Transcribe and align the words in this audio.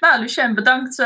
Nou, 0.00 0.20
Lucien, 0.20 0.54
bedankt 0.54 0.96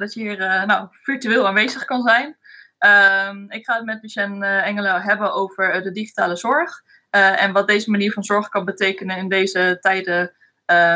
dat 0.00 0.14
je 0.14 0.20
hier 0.20 0.38
nou, 0.66 0.88
virtueel 0.90 1.46
aanwezig 1.46 1.84
kan 1.84 2.02
zijn. 2.02 2.36
Ehm, 2.78 3.44
ik 3.48 3.64
ga 3.64 3.74
het 3.74 3.84
met 3.84 4.02
Lucien 4.02 4.42
Engelen 4.42 5.02
hebben 5.02 5.32
over 5.32 5.82
de 5.82 5.92
digitale 5.92 6.36
zorg. 6.36 6.82
en 7.10 7.52
wat 7.52 7.66
deze 7.66 7.90
manier 7.90 8.12
van 8.12 8.24
zorg 8.24 8.48
kan 8.48 8.64
betekenen 8.64 9.16
in 9.16 9.28
deze 9.28 9.76
tijden 9.80 10.32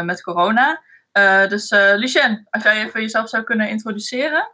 met 0.04 0.22
corona. 0.22 0.83
dus 1.48 1.71
Lucien, 1.71 2.46
als 2.51 2.62
jij 2.62 2.85
even 2.85 3.01
jezelf 3.01 3.28
zou 3.28 3.42
kunnen 3.42 3.68
introduceren. 3.68 4.48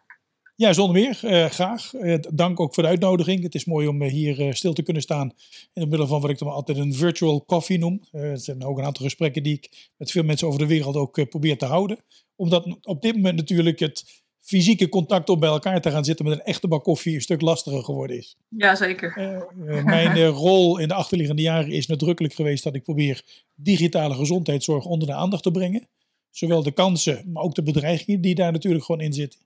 Ja, 0.59 0.73
zonder 0.73 1.03
meer. 1.03 1.21
Uh, 1.25 1.45
graag. 1.45 1.93
Uh, 1.95 2.17
dank 2.31 2.61
ook 2.61 2.75
voor 2.75 2.83
de 2.83 2.89
uitnodiging. 2.89 3.43
Het 3.43 3.55
is 3.55 3.65
mooi 3.65 3.87
om 3.87 4.03
uh, 4.03 4.11
hier 4.11 4.55
stil 4.55 4.73
te 4.73 4.83
kunnen 4.83 5.03
staan 5.03 5.33
in 5.73 5.81
het 5.81 5.89
middel 5.89 6.07
van 6.07 6.21
wat 6.21 6.31
ik 6.31 6.39
dan 6.39 6.49
altijd 6.49 6.79
een 6.79 6.95
virtual 6.95 7.45
coffee 7.45 7.79
noem. 7.79 8.01
het 8.11 8.45
zijn 8.45 8.65
ook 8.65 8.79
een 8.79 8.85
aantal 8.85 9.05
gesprekken 9.05 9.43
die 9.43 9.55
ik 9.55 9.91
met 9.97 10.11
veel 10.11 10.23
mensen 10.23 10.47
over 10.47 10.61
de 10.61 10.67
wereld 10.67 10.97
ook 10.97 11.29
probeer 11.29 11.59
te 11.59 11.65
houden. 11.65 11.99
Omdat 12.37 12.79
op 12.83 13.03
dit 13.03 13.15
moment 13.15 13.37
natuurlijk 13.37 13.79
het 13.79 14.23
fysieke 14.41 14.89
contact 14.89 15.29
om 15.29 15.41
bij 15.41 15.49
elkaar 15.49 15.81
te 15.81 15.91
gaan 15.91 16.05
zitten 16.05 16.25
met 16.25 16.39
een 16.39 16.45
echte 16.45 16.69
bak 16.69 16.85
koffie 16.85 17.15
een 17.15 17.21
stuk 17.21 17.41
lastiger 17.41 17.85
geworden 17.85 18.17
is. 18.17 18.37
Jazeker. 18.49 19.45
mijn 19.85 20.27
rol 20.27 20.79
in 20.79 20.89
de 20.89 20.95
achterliggende 20.95 21.43
jaren 21.43 21.71
is 21.71 21.87
nadrukkelijk 21.87 22.35
geweest 22.35 22.65
dat 22.65 22.75
ik 22.75 22.83
probeer 22.83 23.23
digitale 23.55 24.15
gezondheidszorg 24.15 24.85
onder 24.85 25.09
de 25.09 25.15
aandacht 25.15 25.43
te 25.43 25.51
brengen. 25.51 25.89
Zowel 26.31 26.63
de 26.63 26.73
kansen, 26.73 27.31
maar 27.33 27.43
ook 27.43 27.55
de 27.55 27.63
bedreigingen 27.63 28.21
die 28.21 28.35
daar 28.35 28.53
natuurlijk 28.53 28.85
gewoon 28.85 29.01
in 29.01 29.13
zitten. 29.13 29.46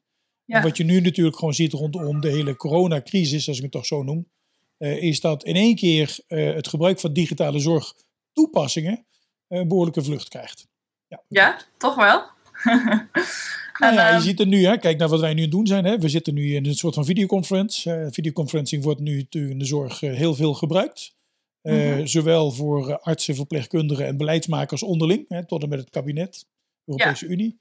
Wat 0.59 0.77
je 0.77 0.85
nu 0.85 1.01
natuurlijk 1.01 1.37
gewoon 1.37 1.55
ziet 1.55 1.73
rondom 1.73 2.21
de 2.21 2.29
hele 2.29 2.57
coronacrisis, 2.57 3.49
als 3.49 3.57
ik 3.57 3.63
het 3.63 3.73
toch 3.73 3.87
zo 3.87 4.03
noem, 4.03 4.27
uh, 4.79 5.03
is 5.03 5.21
dat 5.21 5.45
in 5.45 5.55
één 5.55 5.75
keer 5.75 6.19
uh, 6.29 6.55
het 6.55 6.69
gebruik 6.69 7.01
van 7.01 7.13
digitale 7.13 7.59
zorg 7.59 7.95
toepassingen 8.33 9.05
uh, 9.49 9.59
een 9.59 9.69
behoorlijke 9.69 10.03
vlucht 10.03 10.29
krijgt. 10.29 10.67
Ja, 11.07 11.23
ja 11.29 11.61
toch 11.77 11.95
wel? 11.95 12.23
nou 13.79 13.95
ja, 13.95 14.09
je 14.09 14.15
ehm, 14.15 14.21
ziet 14.21 14.39
het 14.39 14.49
nu, 14.49 14.65
hè. 14.65 14.79
kijk 14.79 14.99
naar 14.99 15.09
wat 15.09 15.21
wij 15.21 15.35
nu 15.35 15.37
aan 15.37 15.43
het 15.43 15.51
doen 15.51 15.67
zijn. 15.67 15.85
Hè. 15.85 15.99
We 15.99 16.09
zitten 16.09 16.34
nu 16.34 16.55
in 16.55 16.67
een 16.67 16.75
soort 16.75 16.95
van 16.95 17.05
videoconference. 17.05 18.09
videoconferencing 18.11 18.83
wordt 18.83 19.01
nu 19.01 19.27
in 19.31 19.59
de 19.59 19.64
zorg 19.64 20.01
heel 20.01 20.35
veel 20.35 20.55
gebruikt. 20.55 21.14
Mm 21.62 22.07
Zowel 22.07 22.51
voor 22.51 22.98
artsen, 22.98 23.35
verpleegkundigen 23.35 24.07
en 24.07 24.17
beleidsmakers 24.17 24.83
onderling, 24.83 25.25
hè, 25.29 25.47
tot 25.47 25.62
en 25.62 25.69
met 25.69 25.79
het 25.79 25.91
kabinet, 25.91 26.47
Europese 26.85 27.27
ja. 27.27 27.33
Unie. 27.33 27.59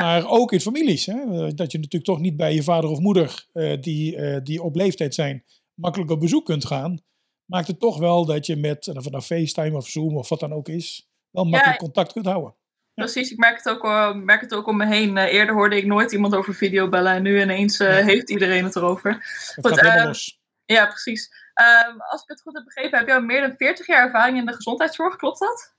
Maar 0.00 0.28
ook 0.28 0.52
in 0.52 0.60
families. 0.60 1.06
Hè? 1.06 1.12
Eh, 1.12 1.52
dat 1.54 1.72
je 1.72 1.78
natuurlijk 1.78 2.04
toch 2.04 2.20
niet 2.20 2.36
bij 2.36 2.54
je 2.54 2.62
vader 2.62 2.90
of 2.90 2.98
moeder, 2.98 3.46
uh, 3.52 3.80
die, 3.80 4.16
uh, 4.16 4.38
die 4.42 4.62
op 4.62 4.74
leeftijd 4.74 5.14
zijn, 5.14 5.44
makkelijk 5.74 6.10
op 6.10 6.20
bezoek 6.20 6.44
kunt 6.44 6.64
gaan. 6.64 7.00
Maakt 7.44 7.66
het 7.66 7.80
toch 7.80 7.98
wel 7.98 8.26
dat 8.26 8.46
je 8.46 8.56
met, 8.56 8.88
of 8.88 9.04
het 9.04 9.12
nou 9.12 9.22
FaceTime 9.22 9.76
of 9.76 9.88
Zoom 9.88 10.16
of 10.16 10.28
wat 10.28 10.40
dan 10.40 10.52
ook 10.52 10.68
is, 10.68 11.08
wel 11.30 11.44
makkelijk 11.44 11.78
contact 11.78 12.12
kunt 12.12 12.26
houden. 12.26 12.54
Precies, 12.94 13.30
ik 13.30 13.38
merk 13.38 13.56
het, 13.56 13.68
ook, 13.68 13.82
merk 14.24 14.40
het 14.40 14.54
ook 14.54 14.66
om 14.66 14.76
me 14.76 14.86
heen. 14.86 15.16
eerder 15.16 15.54
hoorde 15.54 15.76
ik 15.76 15.86
nooit 15.86 16.12
iemand 16.12 16.34
over 16.34 16.54
videobellen 16.54 17.12
en 17.12 17.22
nu 17.22 17.40
ineens 17.40 17.78
heeft 17.78 18.30
iedereen 18.30 18.64
het 18.64 18.76
erover. 18.76 19.24
Goed, 19.60 19.82
los. 20.04 20.40
Ja, 20.64 20.86
precies. 20.86 21.30
Ehm, 21.54 22.00
als 22.00 22.22
ik 22.22 22.28
het 22.28 22.40
goed 22.40 22.54
heb 22.54 22.64
begrepen, 22.64 22.98
heb 22.98 23.08
je 23.08 23.14
al 23.14 23.20
meer 23.20 23.40
dan 23.40 23.54
40 23.56 23.86
jaar 23.86 24.04
ervaring 24.04 24.38
in 24.38 24.46
de 24.46 24.52
gezondheidszorg, 24.52 25.16
klopt 25.16 25.38
dat? 25.38 25.74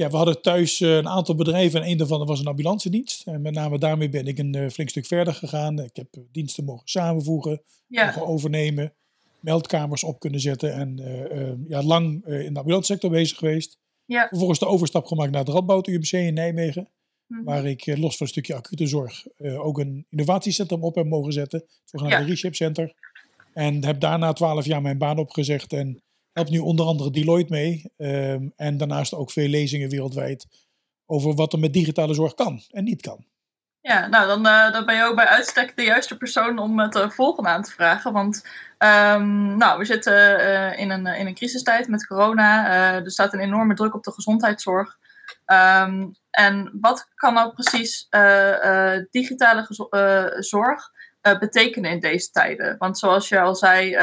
Ja, 0.00 0.10
we 0.10 0.16
hadden 0.16 0.42
thuis 0.42 0.80
eh, 0.80 0.96
een 0.96 1.08
aantal 1.08 1.34
bedrijven 1.34 1.82
en 1.82 1.90
een 1.90 1.96
daarvan 1.96 2.26
was 2.26 2.40
een 2.40 2.46
ambulancedienst. 2.46 3.26
En 3.26 3.42
met 3.42 3.54
name 3.54 3.78
daarmee 3.78 4.08
ben 4.08 4.26
ik 4.26 4.38
een 4.38 4.56
uh, 4.56 4.68
flink 4.68 4.88
stuk 4.88 5.06
verder 5.06 5.34
gegaan. 5.34 5.78
Ik 5.78 5.96
heb 5.96 6.06
eh, 6.10 6.20
diensten 6.32 6.64
mogen 6.64 6.88
samenvoegen, 6.88 7.62
mogen 7.86 8.26
overnemen, 8.26 8.92
meldkamers 9.40 10.04
op 10.04 10.20
kunnen 10.20 10.40
zetten 10.40 10.72
en 10.72 10.96
ja, 11.68 11.82
lang 11.82 12.24
in 12.26 12.52
de 12.52 12.58
ambulancesector 12.58 13.10
bezig 13.10 13.38
geweest. 13.38 13.78
Ja. 14.04 14.28
Vervolgens 14.28 14.58
de 14.58 14.66
overstap 14.66 15.06
gemaakt 15.06 15.30
naar 15.30 15.44
het 15.44 15.54
Radboud 15.54 15.86
UMC 15.86 16.12
in 16.12 16.34
Nijmegen. 16.34 16.88
Mhm. 17.26 17.44
Waar 17.44 17.66
ik 17.66 17.86
los 17.86 18.16
van 18.16 18.26
een 18.26 18.32
stukje 18.32 18.54
acute 18.54 18.86
zorg 18.86 19.26
ook 19.38 19.78
een 19.78 20.06
innovatiecentrum 20.10 20.84
op 20.84 20.94
heb 20.94 21.06
mogen 21.06 21.32
zetten. 21.32 21.58
Het 21.58 21.80
zogenaamde 21.84 22.24
ja. 22.24 22.30
Reshape 22.30 22.56
Center. 22.56 22.94
En 23.52 23.84
heb 23.84 24.00
daarna 24.00 24.32
twaalf 24.32 24.66
jaar 24.66 24.82
mijn 24.82 24.98
baan 24.98 25.18
opgezegd 25.18 25.72
en 25.72 26.02
helpt 26.32 26.50
nu 26.50 26.58
onder 26.58 26.86
andere 26.86 27.10
Deloitte 27.10 27.52
mee. 27.52 27.92
Ehm, 27.96 28.48
en 28.56 28.76
daarnaast 28.76 29.14
ook 29.14 29.30
veel 29.30 29.48
lezingen 29.48 29.88
wereldwijd 29.88 30.46
over 31.06 31.34
wat 31.34 31.52
er 31.52 31.58
met 31.58 31.72
digitale 31.72 32.14
zorg 32.14 32.34
kan 32.34 32.62
en 32.70 32.84
niet 32.84 33.02
kan. 33.02 33.24
Ja, 33.82 34.06
nou 34.06 34.26
dan, 34.26 34.46
uh, 34.46 34.72
dan 34.72 34.84
ben 34.84 34.96
je 34.96 35.04
ook 35.04 35.14
bij 35.14 35.26
uitstek 35.26 35.76
de 35.76 35.82
juiste 35.82 36.16
persoon 36.16 36.58
om 36.58 36.78
het 36.78 36.96
uh, 36.96 37.10
volgende 37.10 37.48
aan 37.48 37.62
te 37.62 37.70
vragen. 37.70 38.12
Want 38.12 38.46
um, 38.78 39.56
nou, 39.56 39.78
we 39.78 39.84
zitten 39.84 40.40
uh, 40.40 40.78
in, 40.78 40.90
een, 40.90 41.06
in 41.06 41.26
een 41.26 41.34
crisistijd 41.34 41.88
met 41.88 42.06
corona. 42.06 42.66
er 42.94 43.10
staat 43.10 43.32
een 43.32 43.40
enorme 43.40 43.74
druk 43.74 43.94
op 43.94 44.04
de 44.04 44.12
gezondheidszorg. 44.12 44.98
Um, 45.46 46.14
en 46.30 46.78
wat 46.80 47.08
kan 47.14 47.34
nou 47.34 47.52
precies 47.52 48.08
digitale 49.10 49.66
zorg 50.38 50.90
betekenen 51.20 51.90
in 51.90 52.00
deze 52.00 52.30
tijden? 52.30 52.76
Want 52.78 52.98
zoals 52.98 53.28
je 53.28 53.40
al 53.40 53.54
zei, 53.54 53.96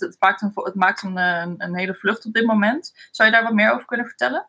het, 0.00 0.16
maakt, 0.18 0.42
een, 0.42 0.50
het 0.54 0.74
maakt 0.74 1.02
een, 1.02 1.16
een, 1.16 1.76
hele 1.76 1.94
vlucht 1.94 2.26
op 2.26 2.32
dit 2.32 2.46
moment. 2.46 2.92
Zou 3.10 3.28
je 3.28 3.34
daar 3.34 3.44
wat 3.44 3.54
meer 3.54 3.72
over 3.72 3.86
kunnen 3.86 4.06
vertellen? 4.06 4.48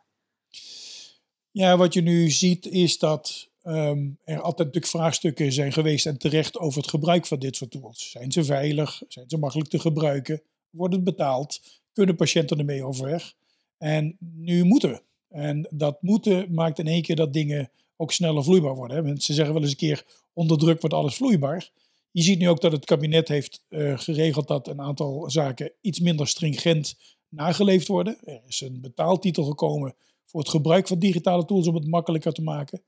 Ja, 1.51 1.77
wat 1.77 1.93
je 1.93 2.01
nu 2.01 2.29
ziet 2.29 2.65
is 2.65 2.99
dat 2.99 3.49
ehm, 3.61 4.09
er 4.23 4.41
altijd 4.41 4.57
natuurlijk 4.57 4.85
vraagstukken 4.85 5.51
zijn 5.51 5.73
geweest 5.73 6.05
en 6.05 6.17
terecht 6.17 6.57
over 6.57 6.81
het 6.81 6.89
gebruik 6.89 7.25
van 7.25 7.39
dit 7.39 7.55
soort 7.55 7.71
tools. 7.71 8.11
Zijn 8.11 8.31
ze 8.31 8.43
veilig? 8.43 9.01
Zijn 9.07 9.29
ze 9.29 9.37
makkelijk 9.37 9.69
te 9.69 9.79
gebruiken? 9.79 10.41
Wordt 10.69 10.93
het 10.93 11.03
betaald? 11.03 11.61
Kunnen 11.93 12.15
patiënten 12.15 12.57
ermee 12.57 12.83
overweg? 12.83 13.33
En 13.77 14.17
nu 14.19 14.63
moeten 14.63 14.89
we. 14.89 15.01
En 15.29 15.67
dat 15.69 16.01
moeten 16.01 16.53
maakt 16.53 16.79
in 16.79 16.87
één 16.87 17.01
keer 17.01 17.15
dat 17.15 17.33
dingen 17.33 17.71
ook 17.95 18.11
sneller 18.11 18.43
vloeibaar 18.43 18.75
worden. 18.75 19.03
Mensen 19.03 19.33
zeggen 19.33 19.53
wel 19.53 19.63
eens 19.63 19.71
een 19.71 19.77
keer, 19.77 20.05
onder 20.33 20.57
druk 20.57 20.81
wordt 20.81 20.95
alles 20.95 21.15
vloeibaar. 21.15 21.71
Je 22.11 22.21
ziet 22.21 22.39
nu 22.39 22.49
ook 22.49 22.61
dat 22.61 22.71
het 22.71 22.85
kabinet 22.85 23.27
heeft 23.27 23.63
uh, 23.69 23.99
geregeld 23.99 24.47
dat 24.47 24.67
een 24.67 24.81
aantal 24.81 25.29
zaken 25.29 25.71
iets 25.81 25.99
minder 25.99 26.27
stringent 26.27 26.95
nageleefd 27.29 27.87
worden. 27.87 28.17
Er 28.23 28.41
is 28.47 28.61
een 28.61 28.81
betaaltitel 28.81 29.43
gekomen 29.43 29.95
voor 30.25 30.39
het 30.39 30.49
gebruik 30.49 30.87
van 30.87 30.99
digitale 30.99 31.45
tools 31.45 31.67
om 31.67 31.75
het 31.75 31.87
makkelijker 31.87 32.33
te 32.33 32.41
maken. 32.41 32.81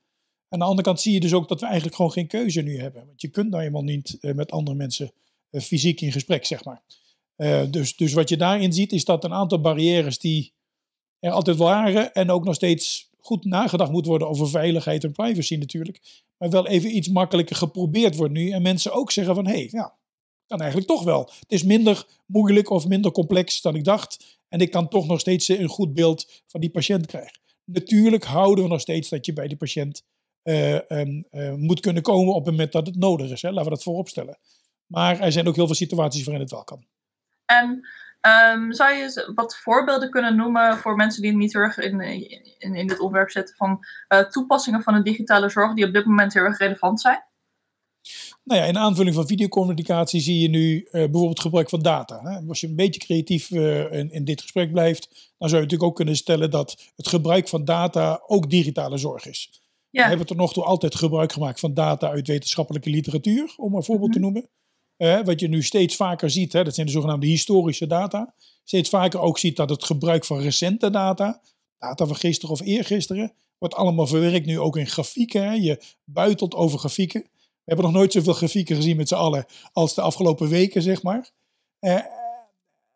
Aan 0.50 0.60
de 0.60 0.66
andere 0.66 0.84
kant 0.84 1.02
zie 1.02 1.14
je 1.14 1.20
dus 1.20 1.34
ook 1.34 1.48
dat 1.48 1.60
we 1.60 1.66
eigenlijk 1.66 1.96
gewoon 1.96 2.12
geen 2.12 2.28
keuze 2.28 2.62
nu 2.62 2.80
hebben. 2.80 3.06
Want 3.06 3.22
je 3.22 3.28
kunt 3.28 3.50
nou 3.50 3.64
eenmaal 3.64 3.84
niet 3.84 4.18
uh, 4.22 4.34
met 4.34 4.52
andere 4.52 4.78
mensen 4.78 5.12
uh, 5.52 5.62
fysiek 5.62 6.02
in 6.02 6.12
gesprek, 6.12 6.46
zeg 6.46 6.64
maar. 6.64 6.82
dus, 7.70 7.96
dus 7.96 8.14
wat 8.14 8.30
je 8.30 8.38
daarin 8.38 8.74
ziet 8.74 8.92
is 8.92 9.06
dat 9.06 9.24
een 9.24 9.34
aantal 9.34 9.62
barrières 9.62 10.20
die 10.20 10.54
er 11.20 11.32
altijd 11.32 11.58
waren 11.58 12.14
en 12.14 12.32
ook 12.32 12.44
nog 12.44 12.56
steeds 12.56 13.09
goed 13.20 13.46
nagedacht 13.46 13.92
moet 13.92 14.06
worden 14.06 14.28
over 14.28 14.50
veiligheid 14.50 15.04
en 15.04 15.12
privacy 15.12 15.56
natuurlijk. 15.56 16.24
Maar 16.38 16.50
wel 16.50 16.68
even 16.68 16.96
iets 16.96 17.08
makkelijker 17.08 17.56
geprobeerd 17.56 18.16
wordt 18.16 18.34
nu. 18.34 18.50
En 18.50 18.62
mensen 18.62 18.94
ook 18.94 19.12
zeggen 19.12 19.36
van, 19.36 19.46
hé, 19.46 19.52
hey, 19.52 19.68
ja, 19.72 19.98
kan 20.48 20.60
eigenlijk 20.60 20.90
toch 20.90 21.04
wel. 21.04 21.32
Het 21.40 21.52
is 21.52 21.64
minder 21.64 22.06
moeilijk 22.26 22.70
of 22.70 22.88
minder 22.88 23.12
complex 23.12 23.62
dan 23.62 23.76
ik 23.76 23.84
dacht. 23.84 24.40
En 24.48 24.60
ik 24.60 24.72
kan 24.72 24.88
toch 24.88 25.08
nog 25.08 25.20
steeds 25.20 25.48
een 25.48 25.68
goed 25.68 25.94
beeld 25.94 26.44
van 26.48 26.60
die 26.60 26.70
patiënt 26.70 27.06
krijgen. 27.06 27.40
Natuurlijk 27.64 28.24
houden 28.24 28.64
we 28.64 28.70
nog 28.70 28.82
steeds 28.82 29.10
dat 29.10 29.26
je 29.26 29.34
bij 29.34 29.48
die 29.48 29.58
patiënt 29.58 30.04
uh, 30.44 30.74
um, 30.74 31.26
uh, 31.32 31.54
moet 31.54 31.80
kunnen 31.80 32.02
komen 32.02 32.34
op 32.34 32.46
het 32.46 32.52
moment 32.52 32.72
dat 32.72 32.88
het 32.88 32.96
nodig 32.96 33.32
is. 33.32 33.42
Hè. 33.42 33.50
Laten 33.50 33.64
we 33.64 33.70
dat 33.70 33.84
voorop 33.84 34.10
stellen. 34.10 34.40
Maar 34.86 35.20
er 35.20 35.32
zijn 35.32 35.48
ook 35.48 35.56
heel 35.56 35.66
veel 35.66 35.76
situaties 35.76 36.24
waarin 36.24 36.44
het 36.44 36.52
wel 36.52 36.64
kan. 36.64 36.86
En 37.46 37.88
Um, 38.22 38.74
zou 38.74 38.94
je 38.94 39.32
wat 39.36 39.58
voorbeelden 39.58 40.10
kunnen 40.10 40.36
noemen 40.36 40.78
voor 40.78 40.96
mensen 40.96 41.22
die 41.22 41.36
niet 41.36 41.54
heel 41.54 41.62
erg 41.62 41.78
in, 41.78 42.02
in, 42.02 42.76
in 42.76 42.88
dit 42.88 43.00
onderwerp 43.00 43.30
zitten 43.30 43.56
van 43.56 43.80
uh, 44.14 44.20
toepassingen 44.20 44.84
van 44.84 44.94
de 44.94 45.02
digitale 45.02 45.50
zorg 45.50 45.74
die 45.74 45.86
op 45.86 45.94
dit 45.94 46.06
moment 46.06 46.34
heel 46.34 46.44
erg 46.44 46.58
relevant 46.58 47.02
zijn? 47.02 47.24
Nou 48.44 48.62
ja, 48.62 48.68
in 48.68 48.78
aanvulling 48.78 49.16
van 49.16 49.28
videocommunicatie 49.28 50.22
zie 50.22 50.40
je 50.40 50.50
nu 50.50 50.76
uh, 50.76 50.92
bijvoorbeeld 50.92 51.40
gebruik 51.40 51.70
van 51.70 51.82
data. 51.82 52.22
Hè. 52.24 52.48
Als 52.48 52.62
je 52.62 52.68
een 52.68 52.76
beetje 52.76 53.00
creatief 53.00 53.50
uh, 53.50 53.92
in, 53.92 54.12
in, 54.12 54.26
dit 54.26 54.42
gesprek 54.42 54.72
blijft, 54.72 55.08
dan 55.38 55.50
zou 55.50 55.62
je 55.62 55.68
natuurlijk 55.68 55.90
ook 55.90 55.96
kunnen 55.96 56.16
stellen 56.16 56.52
dat 56.52 56.92
het 56.96 57.08
gebruik 57.08 57.48
van 57.48 57.66
data 57.66 58.24
ook 58.28 58.50
digitale 58.50 58.98
zorg 58.98 59.26
is. 59.26 59.62
Ja. 59.90 60.02
We 60.04 60.10
hebben 60.10 60.28
tot 60.28 60.38
nog 60.38 60.54
toe 60.54 60.64
altijd 60.64 60.96
gebruik 60.96 61.32
gemaakt 61.32 61.60
van 61.60 61.74
data 61.74 62.10
uit 62.10 62.28
wetenschappelijke 62.28 62.90
literatuur, 62.90 63.54
om 63.58 63.76
een 63.76 63.84
voorbeeld 63.84 64.14
te 64.14 64.20
mhm. 64.20 64.40
Wat 65.00 65.40
je 65.40 65.48
nu 65.48 65.64
steeds 65.64 65.96
vaker 65.96 66.30
ziet, 66.30 66.54
hè, 66.54 66.64
dat 66.64 66.76
zijn 66.76 66.86
de 66.86 66.92
zogenaamde 66.92 67.28
historische 67.28 67.88
data. 67.88 68.34
Steeds 68.64 68.90
vaker 68.90 69.20
ook 69.20 69.38
ziet 69.38 69.56
dat 69.56 69.70
het 69.70 69.84
gebruik 69.84 70.26
van 70.26 70.40
recente 70.40 70.90
data, 70.90 71.42
data 71.78 72.06
van 72.06 72.16
gisteren 72.16 72.56
of 72.56 72.62
eergisteren, 72.62 73.34
wordt 73.58 73.76
allemaal 73.76 74.08
verwerkt 74.08 74.46
nu 74.46 74.60
ook 74.60 74.78
in 74.78 74.88
grafieken. 74.88 75.44
Hè. 75.44 75.54
Je 75.54 75.82
buitelt 76.04 76.56
over 76.56 76.80
grafieken. 76.80 77.22
We 77.22 77.76
hebben 77.76 77.86
nog 77.86 77.94
nooit 77.94 78.12
zoveel 78.12 78.34
grafieken 78.34 78.76
gezien 78.76 78.98
met 78.98 79.08
z'n 79.08 79.16
allen 79.16 79.46
als 79.74 79.96
de 79.96 80.02
afgelopen 80.02 80.50
weken, 80.50 80.82
zeg 80.82 81.04
maar. 81.04 81.32
Uh, 81.80 82.00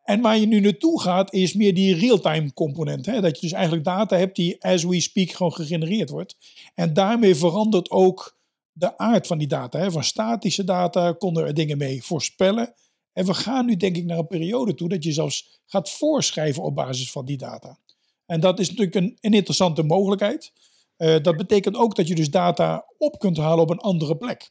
en 0.03 0.21
waar 0.21 0.37
je 0.37 0.45
nu 0.45 0.59
naartoe 0.59 1.01
gaat, 1.01 1.33
is 1.33 1.53
meer 1.53 1.73
die 1.73 1.95
real-time 1.95 2.53
component. 2.53 3.05
Hè? 3.05 3.21
Dat 3.21 3.35
je 3.35 3.41
dus 3.41 3.51
eigenlijk 3.51 3.85
data 3.85 4.17
hebt 4.17 4.35
die 4.35 4.63
as 4.63 4.83
we 4.83 5.01
speak 5.01 5.31
gewoon 5.31 5.53
gegenereerd 5.53 6.09
wordt. 6.09 6.35
En 6.75 6.93
daarmee 6.93 7.35
verandert 7.35 7.91
ook 7.91 8.37
de 8.73 8.97
aard 8.97 9.27
van 9.27 9.37
die 9.37 9.47
data. 9.47 9.79
Hè. 9.79 9.91
Van 9.91 10.03
statische 10.03 10.63
data 10.63 11.11
konden 11.11 11.45
er 11.45 11.53
dingen 11.53 11.77
mee 11.77 12.03
voorspellen. 12.03 12.73
En 13.13 13.25
we 13.25 13.33
gaan 13.33 13.65
nu 13.65 13.77
denk 13.77 13.95
ik 13.95 14.05
naar 14.05 14.17
een 14.17 14.27
periode 14.27 14.73
toe 14.73 14.89
dat 14.89 15.03
je 15.03 15.11
zelfs 15.11 15.61
gaat 15.65 15.89
voorschrijven 15.89 16.63
op 16.63 16.75
basis 16.75 17.11
van 17.11 17.25
die 17.25 17.37
data. 17.37 17.77
En 18.25 18.39
dat 18.39 18.59
is 18.59 18.69
natuurlijk 18.69 18.95
een, 18.95 19.17
een 19.21 19.33
interessante 19.33 19.83
mogelijkheid. 19.83 20.53
Uh, 20.97 21.15
dat 21.21 21.37
betekent 21.37 21.75
ook 21.75 21.95
dat 21.95 22.07
je 22.07 22.15
dus 22.15 22.29
data 22.29 22.85
op 22.97 23.19
kunt 23.19 23.37
halen 23.37 23.63
op 23.63 23.69
een 23.69 23.79
andere 23.79 24.17
plek. 24.17 24.47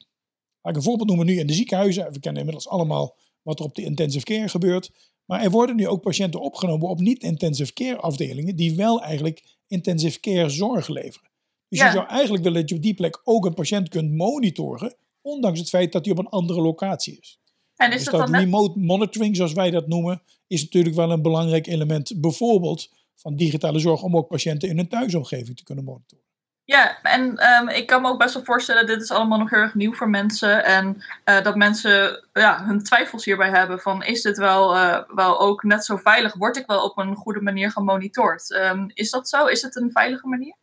Laat 0.63 0.73
ik 0.73 0.77
een 0.77 0.83
voorbeeld 0.83 1.09
noemen 1.09 1.27
nu 1.27 1.39
in 1.39 1.47
de 1.47 1.53
ziekenhuizen. 1.53 2.13
We 2.13 2.21
kennen 2.21 2.41
inmiddels 2.41 2.69
allemaal 2.69 3.17
wat 3.43 3.59
er 3.59 3.65
op 3.65 3.75
de 3.75 3.83
intensive 3.83 4.25
care 4.25 4.49
gebeurt. 4.49 4.91
Maar 5.25 5.43
er 5.43 5.51
worden 5.51 5.77
nu 5.77 5.89
ook 5.89 6.03
patiënten 6.03 6.41
opgenomen 6.41 6.89
op 6.89 7.01
niet-intensive 7.01 7.73
care 7.73 7.97
afdelingen 7.97 8.57
die 8.57 8.77
wel 8.77 9.03
eigenlijk 9.03 9.57
intensive 9.67 10.21
care 10.21 10.49
zorg 10.49 10.89
leveren. 10.89 11.31
Dus 11.73 11.81
je 11.81 11.91
zou 11.91 12.07
eigenlijk 12.07 12.43
willen 12.43 12.61
dat 12.61 12.69
je 12.69 12.75
op 12.75 12.83
die 12.83 12.95
plek 12.95 13.21
ook 13.25 13.47
een 13.47 13.55
patiënt 13.55 13.89
kunt 13.89 14.13
monitoren, 14.13 14.95
ondanks 15.23 15.59
het 15.59 15.69
feit 15.69 15.93
dat 15.93 16.05
hij 16.05 16.15
op 16.15 16.19
een 16.19 16.29
andere 16.29 16.61
locatie 16.61 17.19
is. 17.21 17.41
En 17.77 17.93
is 17.93 17.97
dus 17.97 18.13
dat, 18.13 18.21
dat 18.21 18.31
remote 18.31 18.79
monitoring, 18.79 19.37
zoals 19.37 19.53
wij 19.53 19.71
dat 19.71 19.89
noemen, 19.89 20.23
is 20.47 20.63
natuurlijk 20.63 20.95
wel 20.95 21.11
een 21.11 21.23
belangrijk 21.23 21.67
element, 21.67 22.21
bijvoorbeeld 22.21 22.91
van 23.15 23.37
digitale 23.37 23.79
zorg, 23.79 24.03
om 24.03 24.17
ook 24.17 24.29
patiënten 24.29 24.69
in 24.69 24.77
hun 24.77 24.89
thuisomgeving 24.89 25.57
te 25.57 25.65
kunnen 25.65 25.85
monitoren. 25.85 26.25
Ja, 26.65 27.03
en 27.03 27.53
um, 27.53 27.69
ik 27.69 27.87
kan 27.87 28.03
me 28.03 28.09
ook 28.09 28.19
best 28.19 28.35
wel 28.35 28.45
voorstellen, 28.45 28.87
dit 28.87 29.03
is 29.03 29.11
allemaal 29.11 29.39
nog 29.39 29.51
heel 29.51 29.59
erg 29.59 29.75
nieuw 29.75 29.95
voor 29.95 30.11
mensen. 30.11 30.65
En 30.65 31.03
uh, 31.25 31.43
dat 31.43 31.57
mensen 31.57 32.25
ja, 32.33 32.65
hun 32.65 32.83
twijfels 32.83 33.25
hierbij 33.25 33.51
hebben 33.51 33.79
van, 33.79 34.05
is 34.05 34.23
dit 34.23 34.37
wel, 34.37 34.75
uh, 34.75 34.99
wel 35.15 35.41
ook 35.41 35.63
net 35.63 35.85
zo 35.85 35.97
veilig? 35.97 36.35
Word 36.35 36.57
ik 36.57 36.67
wel 36.67 36.85
op 36.85 36.99
een 36.99 37.15
goede 37.15 37.41
manier 37.41 37.71
gemonitord? 37.71 38.51
Um, 38.51 38.91
is 38.95 39.11
dat 39.11 39.29
zo? 39.29 39.47
Is 39.47 39.63
het 39.63 39.77
een 39.77 39.91
veilige 39.91 40.27
manier? 40.29 40.57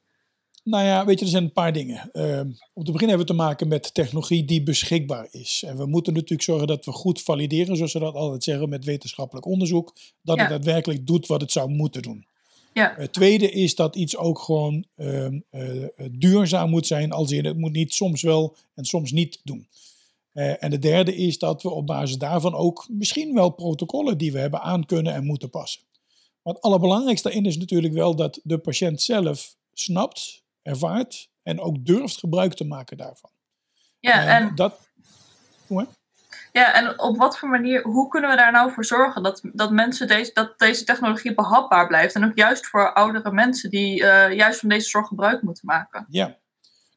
Nou 0.69 0.83
ja, 0.86 1.06
weet 1.06 1.19
je, 1.19 1.25
er 1.25 1.31
zijn 1.31 1.44
een 1.44 1.51
paar 1.51 1.74
dingen. 1.74 2.10
Uh, 2.13 2.39
om 2.74 2.83
te 2.83 2.92
beginnen 2.92 3.18
hebben 3.18 3.18
we 3.18 3.33
te 3.33 3.33
maken 3.33 3.68
met 3.68 3.94
technologie 3.94 4.45
die 4.45 4.63
beschikbaar 4.63 5.27
is. 5.31 5.63
En 5.68 5.77
we 5.77 5.86
moeten 5.86 6.13
natuurlijk 6.13 6.42
zorgen 6.42 6.68
dat 6.68 6.86
we 6.86 6.92
goed 6.92 7.21
valideren, 7.21 7.75
zoals 7.75 7.92
ze 7.92 8.00
dat 8.00 8.13
altijd 8.13 8.44
zeggen, 8.44 8.69
met 8.69 8.86
wetenschappelijk 8.86 9.45
onderzoek. 9.45 9.94
Dat 10.21 10.36
ja. 10.36 10.42
het 10.42 10.51
daadwerkelijk 10.51 11.07
doet 11.07 11.27
wat 11.27 11.42
het 11.42 11.51
zou 11.51 11.69
moeten 11.69 12.01
doen. 12.01 12.25
Ja. 12.74 12.94
Het 12.98 13.13
tweede 13.13 13.51
is 13.51 13.75
dat 13.75 13.95
iets 13.95 14.18
ook 14.18 14.39
gewoon 14.39 14.86
uh, 14.98 15.25
uh, 15.25 15.42
duurzaam 16.12 16.69
moet 16.69 16.88
zijn, 16.88 17.12
als 17.12 17.31
in 17.31 17.45
het 17.45 17.57
moet 17.57 17.71
niet 17.71 17.94
soms 17.94 18.21
wel 18.21 18.56
en 18.75 18.86
soms 18.86 19.12
niet 19.12 19.39
doen. 19.44 19.68
Uh, 20.33 20.63
en 20.63 20.69
de 20.69 20.80
derde 20.80 21.16
is 21.16 21.38
dat 21.38 21.62
we 21.62 21.69
op 21.69 21.86
basis 21.86 22.18
daarvan 22.18 22.54
ook 22.54 22.88
misschien 22.89 23.33
wel 23.33 23.50
protocollen 23.50 24.18
die 24.18 24.31
we 24.31 24.39
hebben 24.39 24.62
aan 24.62 24.86
kunnen 24.86 25.13
en 25.13 25.25
moeten 25.25 25.50
passen. 25.50 25.81
Maar 26.42 26.54
het 26.54 26.63
allerbelangrijkste 26.63 27.27
daarin 27.27 27.45
is 27.45 27.57
natuurlijk 27.57 27.94
wel 27.94 28.16
dat 28.16 28.39
de 28.44 28.57
patiënt 28.57 29.01
zelf 29.01 29.56
snapt 29.74 30.48
ervaart 30.69 31.30
en 31.44 31.60
ook 31.60 31.86
durft 31.86 32.18
gebruik 32.18 32.54
te 32.54 32.66
maken 32.66 32.98
daarvan. 32.98 33.31
Ja, 34.00 34.21
en, 34.21 34.48
en 34.48 34.56
dat. 34.56 34.89
Hoe, 35.68 35.88
ja, 36.51 36.74
en 36.74 37.00
op 37.00 37.18
wat 37.18 37.38
voor 37.38 37.50
manier, 37.50 37.81
hoe 37.81 38.07
kunnen 38.07 38.30
we 38.30 38.36
daar 38.36 38.51
nou 38.51 38.71
voor 38.71 38.86
zorgen 38.86 39.24
dat, 39.24 39.42
dat 39.54 39.71
mensen 39.71 40.07
deze, 40.07 40.31
dat 40.33 40.60
deze 40.60 40.83
technologie 40.83 41.33
behapbaar 41.33 41.88
blijft? 41.88 42.16
En 42.16 42.25
ook 42.25 42.38
juist 42.38 42.68
voor 42.68 42.94
oudere 42.94 43.31
mensen 43.31 43.69
die 43.69 44.01
uh, 44.01 44.33
juist 44.33 44.60
van 44.60 44.69
deze 44.69 44.89
zorg 44.89 45.07
gebruik 45.07 45.42
moeten 45.42 45.66
maken. 45.66 46.06
Ja, 46.10 46.38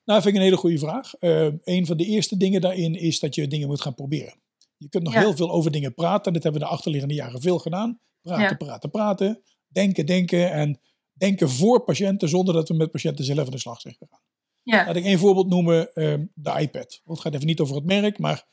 nou, 0.05 0.21
dat 0.21 0.23
vind 0.23 0.27
ik 0.27 0.35
een 0.35 0.47
hele 0.47 0.57
goede 0.57 0.79
vraag. 0.79 1.13
Uh, 1.21 1.49
een 1.65 1.87
van 1.87 1.97
de 1.97 2.05
eerste 2.05 2.37
dingen 2.37 2.61
daarin 2.61 2.95
is 2.95 3.21
dat 3.21 3.35
je 3.35 3.49
dingen 3.49 3.69
moet 3.69 3.81
gaan 3.81 3.95
proberen. 3.95 4.41
Je 4.77 4.89
kunt 4.89 5.03
nog 5.03 5.15
heel 5.15 5.37
veel 5.37 5.51
over 5.51 5.71
dingen 5.71 5.95
praten. 5.95 6.33
Dat 6.33 6.43
hebben 6.43 6.61
we 6.61 6.67
de 6.67 6.73
achterliggende 6.73 7.15
jaren 7.15 7.41
veel 7.41 7.59
gedaan. 7.59 7.99
Praten, 8.23 8.43
ja. 8.43 8.55
praten, 8.55 8.91
praten. 8.91 9.43
Denken, 9.69 10.07
denken. 10.07 10.53
En 10.53 10.81
denken 11.13 11.51
voor 11.51 11.85
patiënten 11.85 12.29
zonder 12.29 12.55
dat 12.55 12.69
we 12.69 12.75
met 12.75 12.91
patiënten 12.91 13.25
zelf 13.25 13.45
aan 13.45 13.51
de 13.51 13.59
slag 13.59 13.81
zijn 13.81 13.95
gegaan. 13.99 14.21
Ja. 14.63 14.87
Laat 14.87 14.97
ik 14.97 15.05
één 15.05 15.19
voorbeeld 15.19 15.49
noemen, 15.49 15.91
uh, 15.95 16.15
de 16.35 16.59
iPad. 16.59 17.01
Het 17.05 17.21
gaat 17.21 17.35
even 17.35 17.47
niet 17.47 17.61
over 17.61 17.75
het 17.75 17.85
merk, 17.85 18.19
maar 18.19 18.47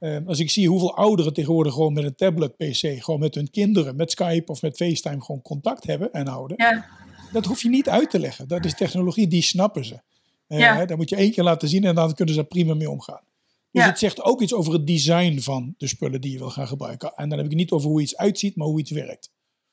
uh, 0.00 0.26
als 0.26 0.38
ik 0.38 0.50
zie 0.50 0.68
hoeveel 0.68 0.96
ouderen 0.96 1.32
tegenwoordig 1.32 1.72
gewoon 1.72 1.92
met 1.92 2.04
een 2.04 2.14
tablet 2.14 2.56
PC, 2.56 3.02
gewoon 3.02 3.20
met 3.20 3.34
hun 3.34 3.50
kinderen, 3.50 3.96
met 3.96 4.10
Skype 4.10 4.52
of 4.52 4.62
met 4.62 4.76
FaceTime 4.76 5.22
gewoon 5.22 5.42
contact 5.42 5.86
hebben 5.86 6.12
en 6.12 6.26
houden. 6.26 6.56
Ja. 6.56 6.86
Dat 7.32 7.44
hoef 7.44 7.62
je 7.62 7.68
niet 7.68 7.88
uit 7.88 8.10
te 8.10 8.18
leggen. 8.18 8.48
Dat 8.48 8.64
is 8.64 8.74
technologie, 8.74 9.28
die 9.28 9.42
snappen 9.42 9.84
ze. 9.84 10.00
Uh, 10.48 10.58
ja. 10.58 10.86
Daar 10.86 10.96
moet 10.96 11.08
je 11.08 11.16
één 11.16 11.32
keer 11.32 11.44
laten 11.44 11.68
zien 11.68 11.84
en 11.84 11.94
dan 11.94 12.14
kunnen 12.14 12.34
ze 12.34 12.44
prima 12.44 12.74
mee 12.74 12.90
omgaan. 12.90 13.22
Dus 13.70 13.82
ja. 13.82 13.88
het 13.88 13.98
zegt 13.98 14.22
ook 14.22 14.42
iets 14.42 14.54
over 14.54 14.72
het 14.72 14.86
design 14.86 15.38
van 15.38 15.74
de 15.76 15.86
spullen 15.86 16.20
die 16.20 16.32
je 16.32 16.38
wil 16.38 16.50
gaan 16.50 16.66
gebruiken. 16.66 17.12
En 17.16 17.28
dan 17.28 17.38
heb 17.38 17.46
ik 17.46 17.52
het 17.52 17.60
niet 17.60 17.70
over 17.70 17.88
hoe 17.88 18.00
iets 18.00 18.16
uitziet, 18.16 18.56
maar 18.56 18.66
hoe 18.66 18.80
iets 18.80 18.90
werkt. 18.90 19.30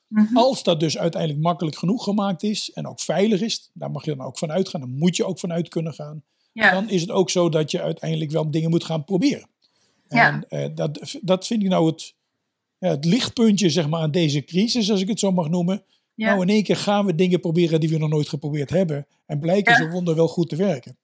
Mhm. 0.08 0.36
Als 0.36 0.62
dat 0.62 0.80
dus 0.80 0.98
uiteindelijk 0.98 1.42
makkelijk 1.42 1.76
genoeg 1.76 2.04
gemaakt 2.04 2.42
is 2.42 2.70
en 2.72 2.86
ook 2.86 3.00
veilig 3.00 3.40
is, 3.40 3.70
daar 3.74 3.90
mag 3.90 4.04
je 4.04 4.16
dan 4.16 4.26
ook 4.26 4.38
van 4.38 4.52
uitgaan, 4.52 4.80
dan 4.80 4.98
moet 4.98 5.16
je 5.16 5.24
ook 5.24 5.38
vanuit 5.38 5.68
kunnen 5.68 5.94
gaan. 5.94 6.22
Ja. 6.52 6.70
Dan 6.70 6.90
is 6.90 7.00
het 7.00 7.10
ook 7.10 7.30
zo 7.30 7.48
dat 7.48 7.70
je 7.70 7.82
uiteindelijk 7.82 8.30
wel 8.30 8.50
dingen 8.50 8.70
moet 8.70 8.84
gaan 8.84 9.04
proberen. 9.04 9.48
Ja. 10.08 10.44
En 10.48 10.70
uh, 10.70 10.74
dat, 10.74 11.18
dat 11.20 11.46
vind 11.46 11.62
ik 11.62 11.68
nou 11.68 11.86
het, 11.86 12.14
ja, 12.78 12.88
het 12.88 13.04
lichtpuntje 13.04 13.70
zeg 13.70 13.88
maar, 13.88 14.00
aan 14.00 14.10
deze 14.10 14.44
crisis, 14.44 14.90
als 14.90 15.00
ik 15.00 15.08
het 15.08 15.18
zo 15.18 15.32
mag 15.32 15.48
noemen. 15.48 15.84
Ja. 16.14 16.28
Nou, 16.28 16.42
in 16.42 16.48
één 16.48 16.62
keer 16.62 16.76
gaan 16.76 17.06
we 17.06 17.14
dingen 17.14 17.40
proberen 17.40 17.80
die 17.80 17.88
we 17.88 17.98
nog 17.98 18.08
nooit 18.08 18.28
geprobeerd 18.28 18.70
hebben. 18.70 19.06
En 19.26 19.40
blijken 19.40 19.74
ze 19.74 19.88
wonder 19.88 20.14
wel 20.14 20.28
goed 20.28 20.48
te 20.48 20.56
werken. 20.56 20.96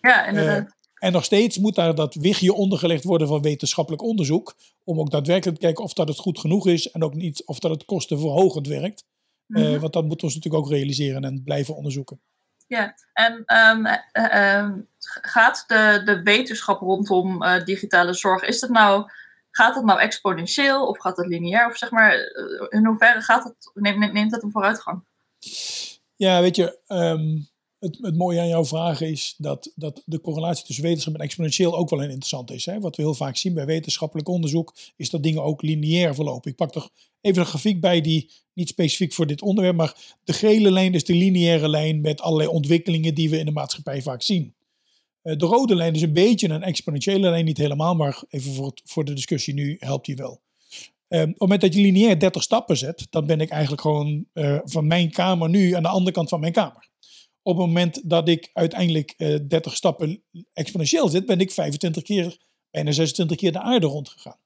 Ja, 0.00 0.26
inderdaad. 0.26 0.62
Uh, 0.62 0.70
en 1.00 1.12
nog 1.12 1.24
steeds 1.24 1.58
moet 1.58 1.74
daar 1.74 1.94
dat 1.94 2.14
wichtje 2.14 2.52
ondergelegd 2.52 3.04
worden 3.04 3.28
van 3.28 3.42
wetenschappelijk 3.42 4.02
onderzoek. 4.02 4.54
Om 4.84 5.00
ook 5.00 5.10
daadwerkelijk 5.10 5.58
te 5.58 5.64
kijken 5.64 5.84
of 5.84 5.92
dat 5.92 6.08
het 6.08 6.18
goed 6.18 6.38
genoeg 6.38 6.66
is. 6.66 6.90
En 6.90 7.02
ook 7.02 7.14
niet 7.14 7.42
of 7.46 7.58
dat 7.58 7.70
het 7.70 7.84
kostenverhogend 7.84 8.66
werkt. 8.66 9.04
Mm 9.46 9.56
-hmm. 9.56 9.74
uh, 9.74 9.80
want 9.80 9.92
dat 9.92 10.04
moeten 10.04 10.28
we 10.28 10.34
natuurlijk 10.34 10.64
ook 10.64 10.70
realiseren 10.70 11.24
en 11.24 11.42
blijven 11.42 11.76
onderzoeken. 11.76 12.20
Ja, 12.66 12.94
en 13.12 13.32
um, 13.32 13.86
uh, 14.12 14.68
gaat 15.22 15.64
de, 15.66 16.02
de 16.04 16.20
wetenschap 16.22 16.80
rondom 16.80 17.42
uh, 17.42 17.64
digitale 17.64 18.12
zorg, 18.14 18.42
is 18.42 18.60
dat 18.60 18.70
nou, 18.70 19.10
gaat 19.50 19.74
dat 19.74 19.84
nou 19.84 20.00
exponentieel 20.00 20.86
of 20.86 20.98
gaat 20.98 21.16
dat 21.16 21.26
lineair? 21.26 21.66
Of 21.66 21.76
zeg 21.76 21.90
maar, 21.90 22.14
in 22.68 22.86
hoeverre 22.86 23.20
gaat 23.20 23.44
het, 23.44 23.70
neemt, 23.74 24.12
neemt 24.12 24.30
dat 24.30 24.42
een 24.42 24.50
vooruitgang? 24.50 25.04
Ja, 26.16 26.40
weet 26.40 26.56
je, 26.56 26.78
um, 26.88 27.48
het, 27.80 27.98
het, 28.00 28.16
mooie 28.16 28.40
aan 28.40 28.48
jouw 28.48 28.64
vraag 28.64 29.00
is 29.00 29.34
dat, 29.38 29.72
dat 29.74 30.02
de 30.04 30.20
correlatie 30.20 30.64
tussen 30.64 30.84
wetenschap 30.84 31.14
en 31.14 31.20
exponentieel 31.20 31.76
ook 31.76 31.90
wel 31.90 32.02
een 32.02 32.10
interessant 32.10 32.50
is. 32.50 32.66
Hè? 32.66 32.80
Wat 32.80 32.96
we 32.96 33.02
heel 33.02 33.14
vaak 33.14 33.36
zien 33.36 33.54
bij 33.54 33.66
wetenschappelijk 33.66 34.28
onderzoek, 34.28 34.74
is 34.96 35.10
dat 35.10 35.22
dingen 35.22 35.42
ook 35.42 35.62
lineair 35.62 36.14
verlopen. 36.14 36.50
Ik 36.50 36.56
pak 36.56 36.72
toch 36.72 36.90
even 37.20 37.40
een 37.40 37.48
grafiek 37.48 37.80
bij 37.80 38.00
die 38.00 38.30
niet 38.52 38.68
specifiek 38.68 39.12
voor 39.12 39.26
dit 39.26 39.42
onderwerp, 39.42 39.76
maar 39.76 40.16
de 40.24 40.32
gele 40.32 40.70
lijn 40.70 40.94
is 40.94 41.04
de 41.04 41.14
lineaire 41.14 41.68
lijn 41.68 42.00
met 42.00 42.20
allerlei 42.20 42.48
ontwikkelingen 42.48 43.14
die 43.14 43.30
we 43.30 43.38
in 43.38 43.44
de 43.44 43.50
maatschappij 43.50 44.02
vaak 44.02 44.22
zien. 44.22 44.54
Eh, 45.22 45.36
de 45.36 45.46
rode 45.46 45.74
lijn 45.74 45.94
is 45.94 46.02
een 46.02 46.12
beetje 46.12 46.48
een 46.48 46.62
exponentiële 46.62 47.30
lijn, 47.30 47.44
niet 47.44 47.58
helemaal, 47.58 47.94
maar 47.94 48.22
even 48.28 48.52
voor, 48.52 48.72
voor 48.84 49.04
de 49.04 49.12
discussie 49.12 49.54
nu 49.54 49.76
helpt 49.78 50.06
die 50.06 50.16
wel. 50.16 50.40
Uh, 51.08 51.20
op 51.20 51.26
het 51.26 51.38
moment 51.38 51.60
dat 51.60 51.74
je 51.74 51.80
lineair 51.80 52.18
30 52.18 52.42
stappen 52.42 52.76
zet, 52.76 53.06
dan 53.10 53.26
ben 53.26 53.40
ik 53.40 53.50
eigenlijk 53.50 53.82
gewoon 53.82 54.24
uh, 54.34 54.58
van 54.64 54.86
mijn 54.86 55.10
kamer 55.10 55.48
nu 55.48 55.72
aan 55.72 55.82
de 55.82 55.88
andere 55.88 56.12
kant 56.12 56.28
van 56.28 56.40
mijn 56.40 56.52
kamer. 56.52 56.89
Op 57.42 57.56
het 57.56 57.66
moment 57.66 58.00
dat 58.04 58.28
ik 58.28 58.50
uiteindelijk 58.52 59.14
uh, 59.16 59.34
eh, 59.34 59.40
30 59.48 59.76
stappen 59.76 60.22
exponentieel 60.52 61.08
zit, 61.08 61.26
ben 61.26 61.40
ik 61.40 61.50
25 61.50 62.02
keer, 62.02 62.38
bijna 62.70 62.92
26 62.92 63.36
keer 63.36 63.52
de 63.52 63.60
aarde 63.60 63.86
rondgegaan. 63.86 64.38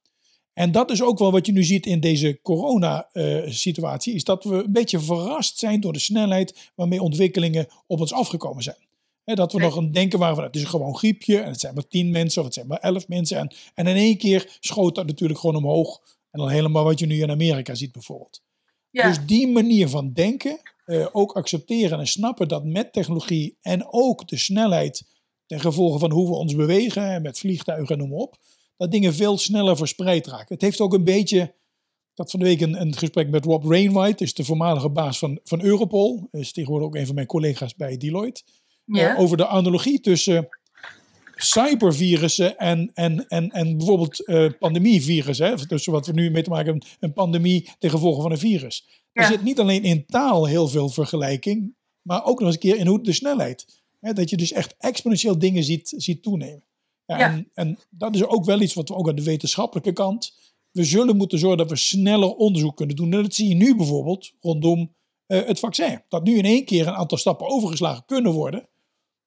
En 0.53 0.73
dat 0.73 0.91
is 0.91 1.03
ook 1.03 1.19
wel 1.19 1.33
wat 1.33 1.47
je 1.47 1.53
nu 1.53 1.65
ziet 1.65 1.87
in 1.87 2.01
deze 2.01 2.39
corona-situatie, 2.43 4.11
uh, 4.11 4.17
is 4.17 4.25
dat 4.25 4.45
we 4.45 4.65
een 4.65 4.73
beetje 4.73 5.01
verrast 5.01 5.59
zijn 5.59 5.81
door 5.81 5.93
de 5.93 5.99
snelheid 5.99 6.71
waarmee 6.75 7.03
ontwikkelingen 7.03 7.67
op 7.87 8.01
ons 8.01 8.13
afgekomen 8.13 8.63
zijn. 8.63 8.77
He, 9.25 9.35
dat 9.35 9.53
we 9.53 9.59
nog 9.59 9.77
een 9.77 9.93
denken 9.93 10.19
waren 10.19 10.35
van 10.35 10.45
het 10.45 10.57
is 10.57 10.65
gewoon 10.65 10.97
griepje 10.97 11.39
en 11.39 11.51
het 11.51 11.61
zijn 11.61 11.75
maar 11.75 11.89
10 11.89 12.11
mensen 12.11 12.41
of 12.41 12.47
het 12.47 12.55
zijn 12.55 12.67
maar 12.67 12.79
11 12.79 13.09
mensen. 13.09 13.39
En, 13.39 13.53
en 13.75 13.87
in 13.87 13.97
één 13.97 14.17
keer 14.17 14.57
schoot 14.61 14.95
dat 14.95 15.07
natuurlijk 15.07 15.41
gewoon 15.41 15.57
omhoog. 15.57 16.01
En 16.31 16.41
dan 16.41 16.49
helemaal 16.49 16.85
wat 16.85 16.99
je 16.99 17.07
nu 17.07 17.23
in 17.23 17.31
Amerika 17.31 17.75
ziet 17.75 17.93
bijvoorbeeld. 17.93 18.43
Ja. 18.91 19.09
Dus 19.09 19.19
die 19.27 19.49
manier 19.49 19.89
van 19.89 20.13
denken, 20.13 20.61
uh, 20.87 21.07
ook 21.13 21.33
accepteren 21.33 21.99
en 21.99 22.07
snappen 22.07 22.49
dat 22.49 22.65
met 22.65 22.93
technologie 22.93 23.57
en 23.61 23.87
ook 23.93 24.29
de 24.29 24.37
snelheid 24.37 25.07
ten 25.47 25.61
gevolge 25.61 25.99
van 25.99 26.11
hoe 26.11 26.29
we 26.29 26.35
ons 26.35 26.55
bewegen, 26.55 27.23
met 27.23 27.39
vliegtuigen 27.39 27.95
en 27.95 27.99
noem 27.99 28.09
maar 28.09 28.19
op, 28.19 28.37
dat 28.77 28.91
dingen 28.91 29.15
veel 29.15 29.39
sneller 29.39 29.77
verspreid 29.77 30.27
raken. 30.27 30.55
Het 30.55 30.63
heeft 30.63 30.81
ook 30.81 30.95
een 30.95 31.05
beetje, 31.05 31.55
dat 32.15 32.31
van 32.31 32.41
de 32.41 32.47
week 32.47 32.61
een, 32.61 32.81
een 32.81 32.97
gesprek 32.97 33.29
met 33.29 33.45
Rob 33.45 33.65
Rainwright, 33.65 34.21
is 34.21 34.35
de 34.35 34.45
voormalige 34.45 34.89
baas 34.89 35.19
van, 35.19 35.41
van 35.45 35.63
Europol, 35.63 36.29
is 36.31 36.53
tegenwoordig 36.53 36.89
ook 36.89 36.95
een 36.95 37.07
van 37.07 37.15
mijn 37.15 37.27
collega's 37.27 37.75
bij 37.75 37.97
Deloitte, 37.97 38.43
ja. 38.85 39.13
uh, 39.13 39.21
over 39.21 39.37
de 39.37 39.47
analogie 39.47 40.01
tussen 40.01 40.49
cybervirussen 41.37 42.59
en, 42.59 42.91
en, 42.95 43.29
en, 43.29 43.51
en 43.51 43.77
bijvoorbeeld 43.77 44.29
uh, 44.29 44.51
pandemievirussen. 44.59 45.69
Dus 45.69 45.87
wat 45.87 46.07
we 46.07 46.13
nu 46.13 46.31
mee 46.31 46.43
te 46.43 46.51
maken 46.51 46.67
hebben, 46.67 46.89
een 47.01 47.13
pandemie 47.13 47.71
ten 47.79 47.91
gevolge 47.91 48.23
van 48.23 48.31
een 48.31 48.39
virus. 48.39 49.04
Ja. 49.15 49.23
Er 49.23 49.29
zit 49.29 49.43
niet 49.43 49.61
alleen 49.61 49.85
in 49.85 50.07
taal 50.07 50.47
heel 50.47 50.69
veel 50.69 50.89
vergelijking, 50.89 51.75
maar 52.03 52.25
ook 52.25 52.39
nog 52.39 52.47
eens 52.47 52.55
een 52.55 52.71
keer 52.71 52.77
in 52.77 52.87
hoe 52.87 53.03
de 53.03 53.13
snelheid. 53.13 53.83
Hè, 54.01 54.13
dat 54.13 54.31
je 54.31 54.37
dus 54.37 54.53
echt 54.53 54.75
exponentieel 54.79 55.39
dingen 55.39 55.65
ziet, 55.65 55.95
ziet 55.97 56.23
toenemen. 56.23 56.65
Ja, 57.07 57.19
ja. 57.19 57.33
En, 57.33 57.51
en 57.55 57.79
dat 57.91 58.15
is 58.15 58.25
ook 58.25 58.45
wel 58.45 58.61
iets 58.61 58.75
wat 58.75 58.89
we 58.89 58.95
ook 58.95 59.09
aan 59.09 59.15
de 59.15 59.23
wetenschappelijke 59.23 59.93
kant. 59.93 60.35
We 60.71 60.85
zullen 60.85 61.17
moeten 61.17 61.39
zorgen 61.39 61.59
dat 61.59 61.71
we 61.71 61.77
sneller 61.77 62.35
onderzoek 62.35 62.77
kunnen 62.77 62.97
doen. 62.97 63.13
En 63.13 63.23
dat 63.23 63.35
zie 63.35 63.49
je 63.49 63.55
nu 63.55 63.77
bijvoorbeeld 63.77 64.33
rondom 64.41 64.95
uh, 65.27 65.47
het 65.47 65.59
vaccin. 65.59 66.03
Dat 66.09 66.25
nu 66.25 66.37
in 66.37 66.45
één 66.45 66.65
keer 66.65 66.87
een 66.87 66.95
aantal 66.95 67.19
stappen 67.19 67.47
overgeslagen 67.47 68.05
kunnen 68.07 68.33
worden. 68.33 68.69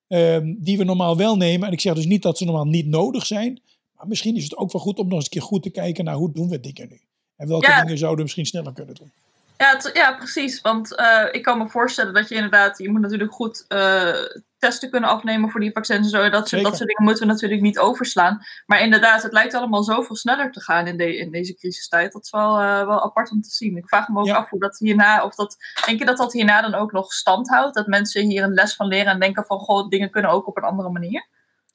Um, 0.08 0.58
die 0.60 0.78
we 0.78 0.84
normaal 0.84 1.18
wel 1.18 1.38
nemen. 1.38 1.68
En 1.68 1.74
ik 1.74 1.80
zeg 1.80 1.94
dus 1.94 2.06
niet 2.06 2.22
dat 2.22 2.38
ze 2.38 2.46
normaal 2.46 2.66
niet 2.66 2.88
nodig 2.88 3.26
zijn. 3.26 3.62
Maar 3.96 4.08
misschien 4.08 4.36
is 4.36 4.44
het 4.44 4.58
ook 4.58 4.72
wel 4.72 4.82
goed 4.82 5.00
om 5.00 5.08
nog 5.08 5.16
eens 5.16 5.24
een 5.24 5.30
keer 5.30 5.42
goed 5.42 5.64
te 5.64 5.70
kijken 5.70 6.06
naar 6.06 6.16
hoe 6.16 6.32
doen 6.32 6.50
we 6.50 6.60
dingen 6.60 6.88
nu. 6.90 7.02
En 7.36 7.48
welke 7.48 7.68
ja. 7.68 7.82
dingen 7.82 7.98
zouden 7.98 8.18
we 8.18 8.24
misschien 8.24 8.46
sneller 8.46 8.74
kunnen 8.74 8.96
doen. 8.96 9.12
Ja, 9.58 9.80
ja 9.94 10.16
precies. 10.16 10.62
Want 10.62 11.00
uh, 11.00 11.28
ik 11.32 11.44
kan 11.44 11.58
me 11.58 11.68
voorstellen 11.68 12.14
dat 12.14 12.30
je 12.30 12.36
inderdaad, 12.36 12.78
je 12.78 12.90
moet 12.90 13.02
natuurlijk 13.02 13.34
goed 13.34 13.66
uh, 13.68 14.16
testen 14.58 14.90
kunnen 14.90 15.10
afnemen 15.10 15.50
voor 15.50 15.60
die 15.60 15.72
vaccins 15.72 16.14
en 16.14 16.20
zo. 16.20 16.30
Dat, 16.30 16.48
soort, 16.48 16.64
dat 16.64 16.78
soort 16.78 16.90
dingen 16.90 17.04
moeten 17.04 17.28
we 17.28 17.34
natuurlijk 17.34 17.62
niet 17.62 17.80
overslaan. 17.80 18.40
Maar 18.66 18.82
inderdaad, 18.82 19.24
het 19.24 19.32
lijkt 19.32 19.54
allemaal 19.54 19.84
zoveel 19.84 20.16
sneller 20.16 20.52
te 20.52 20.62
gaan 20.62 20.88
in, 20.88 20.98
de, 20.98 21.18
in 21.18 21.32
deze 21.32 21.56
crisistijd. 21.56 22.12
Dat 22.14 22.24
is 22.24 22.30
wel, 22.30 22.62
uh, 22.62 22.86
wel 22.86 23.04
apart 23.04 23.32
om 23.32 23.42
te 23.42 23.50
zien. 23.50 23.78
Ik 23.78 23.88
vraag 23.88 24.08
me 24.08 24.20
ook 24.20 24.30
af 24.30 24.50
hoe 24.50 24.60
dat 24.60 24.78
hierna, 24.78 25.26
of 25.26 25.36
dat, 25.36 25.58
denk 25.86 26.00
je 26.00 26.06
dat 26.06 26.18
dat 26.18 26.34
hierna 26.34 26.62
dan 26.62 26.76
ook 26.76 26.92
nog 26.92 27.14
stand 27.14 27.50
houdt? 27.50 27.76
Dat 27.76 27.88
mensen 27.88 28.30
hier 28.30 28.44
een 28.44 28.54
les 28.54 28.76
van 28.76 28.88
leren 28.88 29.12
en 29.12 29.20
denken 29.20 29.46
van, 29.46 29.60
goh, 29.60 29.90
dingen 29.90 30.10
kunnen 30.10 30.32
ook 30.32 30.48
op 30.48 30.58
een 30.58 30.64
andere 30.64 30.90
manier? 30.90 31.28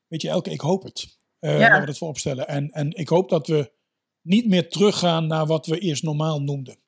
Weet 0.08 0.22
je, 0.22 0.28
Elke, 0.28 0.50
ik 0.50 0.60
hoop 0.60 0.82
het. 0.82 1.18
Uh, 1.40 1.52
ja. 1.52 1.58
Laten 1.58 1.80
we 1.80 1.86
dat 1.86 1.98
vooropstellen. 1.98 2.48
En, 2.48 2.70
en 2.70 2.90
ik 2.90 3.08
hoop 3.08 3.28
dat 3.28 3.46
we 3.46 3.72
niet 4.20 4.48
meer 4.48 4.68
teruggaan 4.68 5.26
naar 5.26 5.46
wat 5.46 5.66
we 5.66 5.78
eerst 5.78 6.02
normaal 6.02 6.40
noemden. 6.40 6.81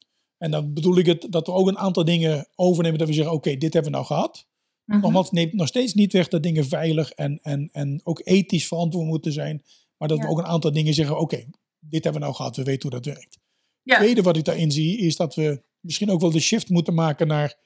En 0.44 0.50
dan 0.50 0.72
bedoel 0.72 0.98
ik 0.98 1.06
het 1.06 1.26
dat 1.30 1.46
we 1.46 1.52
ook 1.52 1.68
een 1.68 1.78
aantal 1.78 2.04
dingen 2.04 2.48
overnemen 2.54 2.98
dat 2.98 3.08
we 3.08 3.14
zeggen, 3.14 3.34
oké, 3.34 3.56
dit 3.56 3.72
hebben 3.72 3.92
we 3.92 3.96
nou 3.96 4.06
gehad. 4.06 4.46
Mm 4.84 5.00
Nogmaals, 5.00 5.30
neemt 5.30 5.52
nog 5.52 5.68
steeds 5.68 5.94
niet 5.94 6.12
weg 6.12 6.28
dat 6.28 6.42
dingen 6.42 6.66
veilig 6.66 7.10
en, 7.10 7.38
en, 7.42 7.68
en 7.72 8.00
ook 8.02 8.20
ethisch 8.24 8.66
verantwoord 8.66 9.06
moeten 9.06 9.32
zijn. 9.32 9.62
Maar 9.96 10.08
dat 10.08 10.18
we 10.18 10.28
ook 10.28 10.38
een 10.38 10.46
aantal 10.46 10.72
dingen 10.72 10.94
zeggen, 10.94 11.18
oké, 11.18 11.44
dit 11.78 12.04
hebben 12.04 12.12
we 12.12 12.18
nou 12.18 12.34
gehad, 12.34 12.56
we 12.56 12.62
weten 12.62 12.90
hoe 12.90 13.00
dat 13.00 13.14
werkt. 13.14 13.38
Het 13.82 13.96
tweede 13.96 14.22
wat 14.22 14.36
ik 14.36 14.44
daarin 14.44 14.70
zie, 14.70 14.98
is 14.98 15.16
dat 15.16 15.34
we 15.34 15.62
misschien 15.80 16.10
ook 16.10 16.20
wel 16.20 16.30
de 16.30 16.40
shift 16.40 16.68
moeten 16.68 16.94
maken 16.94 17.26
naar 17.26 17.56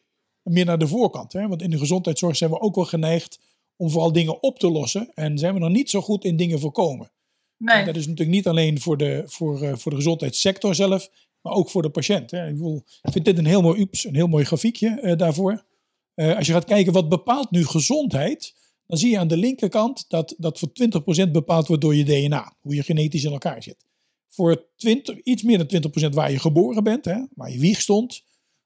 meer 0.42 0.64
naar 0.64 0.78
de 0.78 0.88
voorkant. 0.88 1.32
Hè? 1.32 1.49
Want 1.49 1.62
in 1.62 1.70
de 1.70 1.78
gezondheidszorg 1.78 2.37
zijn 2.37 2.50
we 2.50 2.61
ook 2.61 2.75
wel 2.75 2.85
geneigd 2.85 3.40
om 3.76 3.90
vooral 3.90 4.12
dingen 4.12 4.42
op 4.42 4.58
te 4.58 4.70
lossen. 4.70 5.11
En 5.14 5.38
zijn 5.38 5.54
we 5.54 5.61
nog 5.61 5.70
niet 5.70 5.90
zo 5.90 6.00
goed 6.00 6.25
in 6.25 6.37
dingen 6.37 6.61
voorkomen. 6.61 7.11
Nee. 7.56 7.85
dat 7.85 7.97
is 7.97 8.06
natuurlijk 8.06 8.37
niet 8.37 8.47
alleen 8.47 8.80
voor 8.80 8.97
de, 8.97 9.23
voor, 9.26 9.62
uh, 9.62 9.75
voor 9.75 9.90
de 9.90 9.97
gezondheidssector 9.97 10.75
zelf, 10.75 11.11
maar 11.42 11.52
ook 11.52 11.71
voor 11.71 11.83
de 11.83 11.90
patiënt. 11.90 12.30
Hè. 12.30 12.49
Ik, 12.49 12.59
ik 13.02 13.12
vind 13.12 13.25
dit 13.25 13.38
een 13.38 13.47
heel 13.47 13.62
mooi, 13.62 13.88
een 13.90 14.14
heel 14.14 14.26
mooi 14.26 14.45
grafiekje 14.45 14.99
uh, 15.02 15.16
daarvoor. 15.16 15.64
Uh, 16.14 16.37
als 16.37 16.47
je 16.47 16.52
gaat 16.52 16.64
kijken 16.64 16.92
wat 16.92 17.09
bepaalt 17.09 17.50
nu 17.50 17.64
gezondheid, 17.64 18.54
dan 18.87 18.99
zie 18.99 19.11
je 19.11 19.18
aan 19.18 19.28
de 19.28 19.37
linkerkant 19.37 20.04
dat 20.09 20.35
dat 20.38 20.59
voor 20.59 20.68
20% 21.28 21.30
bepaald 21.30 21.66
wordt 21.66 21.83
door 21.83 21.95
je 21.95 22.04
DNA, 22.04 22.54
hoe 22.61 22.75
je 22.75 22.83
genetisch 22.83 23.25
in 23.25 23.33
elkaar 23.33 23.62
zit. 23.62 23.87
Voor 24.28 24.66
20, 24.76 25.23
iets 25.23 25.42
meer 25.42 25.66
dan 25.66 25.83
20% 26.11 26.14
waar 26.14 26.30
je 26.30 26.38
geboren 26.38 26.85
bent, 26.85 27.04
hè, 27.04 27.23
waar 27.35 27.50
je 27.50 27.59
wieg 27.59 27.80
stond, 27.80 28.23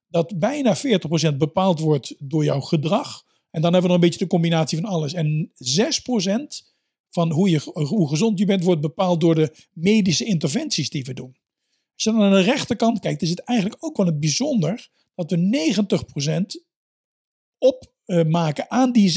dat 0.09 0.39
bijna 0.39 0.77
40% 0.77 1.37
bepaald 1.37 1.81
wordt 1.81 2.15
door 2.19 2.45
jouw 2.45 2.61
gedrag. 2.61 3.25
En 3.51 3.63
dan 3.63 3.73
hebben 3.73 3.83
we 3.83 3.87
nog 3.87 3.97
een 3.97 4.09
beetje 4.09 4.25
de 4.25 4.31
combinatie 4.31 4.79
van 4.81 4.91
alles. 4.91 5.13
En 5.13 5.53
6% 5.55 6.73
van 7.09 7.31
hoe, 7.33 7.51
je, 7.51 7.61
hoe 7.73 8.09
gezond 8.09 8.39
je 8.39 8.45
bent, 8.45 8.65
wordt 8.65 8.81
bepaald 8.81 9.21
door 9.21 9.35
de 9.35 9.55
medische 9.73 10.25
interventies 10.25 10.91
die 10.91 11.05
we 11.05 11.15
doen. 11.15 11.37
Als 12.05 12.15
je 12.15 12.21
dan 12.21 12.29
aan 12.29 12.45
de 12.45 12.51
rechterkant 12.51 13.01
kijkt, 13.01 13.23
is 13.23 13.31
het 13.31 13.45
eigenlijk 13.45 13.85
ook 13.85 13.97
wel 13.97 14.07
een 14.07 14.21
bijzonder 14.21 14.89
dat 15.15 15.31
we 15.31 15.37
90% 16.59 16.63
opmaken 17.59 18.71
aan 18.71 18.93
die 18.93 19.11
6%. 19.11 19.15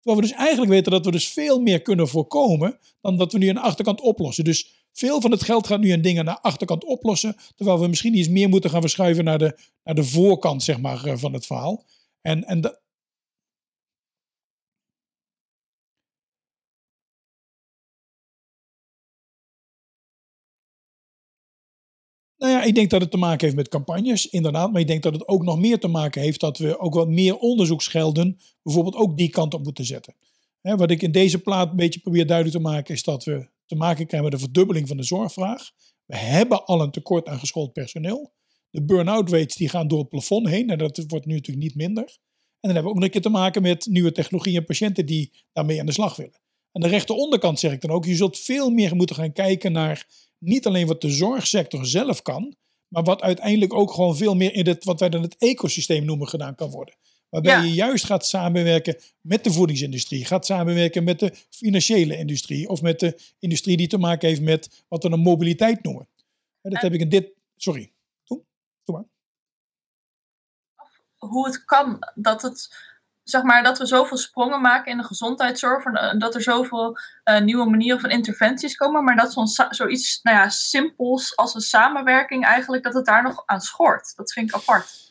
Terwijl 0.00 0.16
we 0.16 0.20
dus 0.20 0.32
eigenlijk 0.32 0.70
weten 0.70 0.92
dat 0.92 1.04
we 1.04 1.10
dus 1.10 1.28
veel 1.28 1.60
meer 1.60 1.82
kunnen 1.82 2.08
voorkomen 2.08 2.78
dan 3.00 3.16
dat 3.16 3.32
we 3.32 3.38
nu 3.38 3.48
aan 3.48 3.54
de 3.54 3.60
achterkant 3.60 4.00
oplossen. 4.00 4.44
Dus 4.44 4.86
veel 4.92 5.20
van 5.20 5.30
het 5.30 5.42
geld 5.42 5.66
gaat 5.66 5.80
nu 5.80 5.90
aan 5.90 6.00
dingen 6.00 6.24
naar 6.24 6.34
de 6.34 6.42
achterkant 6.42 6.84
oplossen, 6.84 7.36
terwijl 7.54 7.80
we 7.80 7.88
misschien 7.88 8.14
iets 8.14 8.28
meer 8.28 8.48
moeten 8.48 8.70
gaan 8.70 8.80
verschuiven 8.80 9.24
naar 9.24 9.38
de, 9.38 9.58
naar 9.84 9.94
de 9.94 10.04
voorkant 10.04 10.62
zeg 10.62 10.80
maar, 10.80 11.04
eh, 11.04 11.16
van 11.16 11.32
het 11.32 11.46
verhaal. 11.46 11.84
En, 12.20 12.44
en 12.44 12.60
dat, 12.60 12.80
Nou 22.38 22.52
ja, 22.52 22.62
ik 22.62 22.74
denk 22.74 22.90
dat 22.90 23.00
het 23.00 23.10
te 23.10 23.16
maken 23.16 23.44
heeft 23.44 23.56
met 23.56 23.68
campagnes, 23.68 24.28
inderdaad. 24.28 24.72
Maar 24.72 24.80
ik 24.80 24.86
denk 24.86 25.02
dat 25.02 25.12
het 25.12 25.28
ook 25.28 25.42
nog 25.42 25.58
meer 25.58 25.78
te 25.78 25.88
maken 25.88 26.22
heeft 26.22 26.40
dat 26.40 26.58
we 26.58 26.78
ook 26.78 26.94
wat 26.94 27.08
meer 27.08 27.36
onderzoeksgelden 27.36 28.38
bijvoorbeeld 28.62 28.96
ook 28.96 29.16
die 29.16 29.28
kant 29.28 29.54
op 29.54 29.64
moeten 29.64 29.84
zetten. 29.84 30.14
wat 30.60 30.90
ik 30.90 31.02
in 31.02 31.12
deze 31.12 31.38
plaat 31.38 31.70
een 31.70 31.76
beetje 31.76 32.00
probeer 32.00 32.26
duidelijk 32.26 32.56
te 32.56 32.62
maken 32.62 32.94
is 32.94 33.02
dat 33.02 33.24
we 33.24 33.48
te 33.66 33.74
maken 33.74 34.06
krijgen 34.06 34.30
met 34.30 34.32
een 34.32 34.44
verdubbeling 34.44 34.88
van 34.88 34.96
de 34.96 35.02
zorgvraag. 35.02 35.70
We 36.04 36.16
hebben 36.16 36.64
al 36.64 36.80
een 36.80 36.90
tekort 36.90 37.28
aan 37.28 37.38
geschoold 37.38 37.72
personeel. 37.72 38.32
De 38.70 38.84
burn-out 38.84 39.30
rates 39.30 39.56
die 39.56 39.68
gaan 39.68 39.88
door 39.88 39.98
het 39.98 40.08
plafond 40.08 40.48
heen 40.48 40.70
en 40.70 40.78
dat 40.78 41.04
wordt 41.06 41.26
nu 41.26 41.34
natuurlijk 41.34 41.66
niet 41.66 41.74
minder. 41.74 42.04
En 42.04 42.68
dan 42.68 42.74
hebben 42.74 42.82
we 42.82 42.88
ook 42.88 42.94
nog 42.94 43.04
een 43.04 43.10
keer 43.10 43.20
te 43.20 43.28
maken 43.28 43.62
met 43.62 43.86
nieuwe 43.86 44.12
technologie 44.12 44.56
en 44.56 44.64
patiënten 44.64 45.06
die 45.06 45.32
daarmee 45.52 45.80
aan 45.80 45.86
de 45.86 45.92
slag 45.92 46.16
willen. 46.16 46.40
Aan 46.72 46.82
de 46.82 46.88
rechteronderkant 46.88 47.58
zeg 47.58 47.72
ik 47.72 47.80
dan 47.80 47.90
ook, 47.90 48.04
je 48.04 48.16
zult 48.16 48.38
veel 48.38 48.70
meer 48.70 48.96
moeten 48.96 49.16
gaan 49.16 49.32
kijken 49.32 49.72
naar 49.72 50.06
niet 50.38 50.66
alleen 50.66 50.86
wat 50.86 51.00
de 51.00 51.10
zorgsector 51.10 51.86
zelf 51.86 52.22
kan, 52.22 52.56
maar 52.88 53.02
wat 53.02 53.22
uiteindelijk 53.22 53.74
ook 53.74 53.90
gewoon 53.90 54.16
veel 54.16 54.34
meer 54.34 54.54
in 54.54 54.66
het, 54.66 54.84
wat 54.84 55.00
wij 55.00 55.08
dan 55.08 55.22
het 55.22 55.36
ecosysteem 55.38 56.04
noemen, 56.04 56.28
gedaan 56.28 56.54
kan 56.54 56.70
worden. 56.70 56.94
Waarbij 57.28 57.64
je 57.64 57.72
juist 57.72 58.04
gaat 58.04 58.26
samenwerken 58.26 59.00
met 59.20 59.44
de 59.44 59.52
voedingsindustrie, 59.52 60.24
gaat 60.24 60.46
samenwerken 60.46 61.04
met 61.04 61.18
de 61.18 61.34
financiële 61.50 62.16
industrie 62.16 62.68
of 62.68 62.82
met 62.82 63.00
de 63.00 63.18
industrie 63.38 63.76
die 63.76 63.86
te 63.86 63.98
maken 63.98 64.28
heeft 64.28 64.40
met 64.40 64.84
wat 64.88 65.02
we 65.02 65.10
een 65.10 65.20
mobiliteit 65.20 65.82
noemen. 65.82 66.08
Dat 66.60 66.82
heb 66.82 66.92
ik 66.92 67.00
in 67.00 67.08
dit. 67.08 67.32
Sorry, 67.56 67.92
doe, 68.24 68.42
doe 68.84 68.96
maar. 68.96 69.04
Hoe 71.16 71.46
het 71.46 71.64
kan 71.64 71.98
dat 72.14 72.42
het 72.42 72.68
zeg 73.30 73.42
maar, 73.42 73.62
dat 73.62 73.78
we 73.78 73.86
zoveel 73.86 74.16
sprongen 74.16 74.60
maken 74.60 74.92
in 74.92 74.98
de 74.98 75.04
gezondheidszorg. 75.04 75.84
En 75.84 76.18
dat 76.18 76.34
er 76.34 76.42
zoveel 76.42 76.96
uh, 77.24 77.40
nieuwe 77.40 77.70
manieren 77.70 78.00
van 78.00 78.10
interventies 78.10 78.76
komen. 78.76 79.04
Maar 79.04 79.16
dat 79.16 79.32
zo'n 79.32 79.48
zoiets 79.70 80.20
nou 80.22 80.36
ja, 80.36 80.48
simpels 80.48 81.36
als 81.36 81.54
een 81.54 81.60
samenwerking 81.60 82.44
eigenlijk, 82.44 82.82
dat 82.82 82.94
het 82.94 83.06
daar 83.06 83.22
nog 83.22 83.42
aan 83.46 83.60
schort. 83.60 84.12
Dat 84.16 84.32
vind 84.32 84.48
ik 84.48 84.54
apart. 84.54 85.06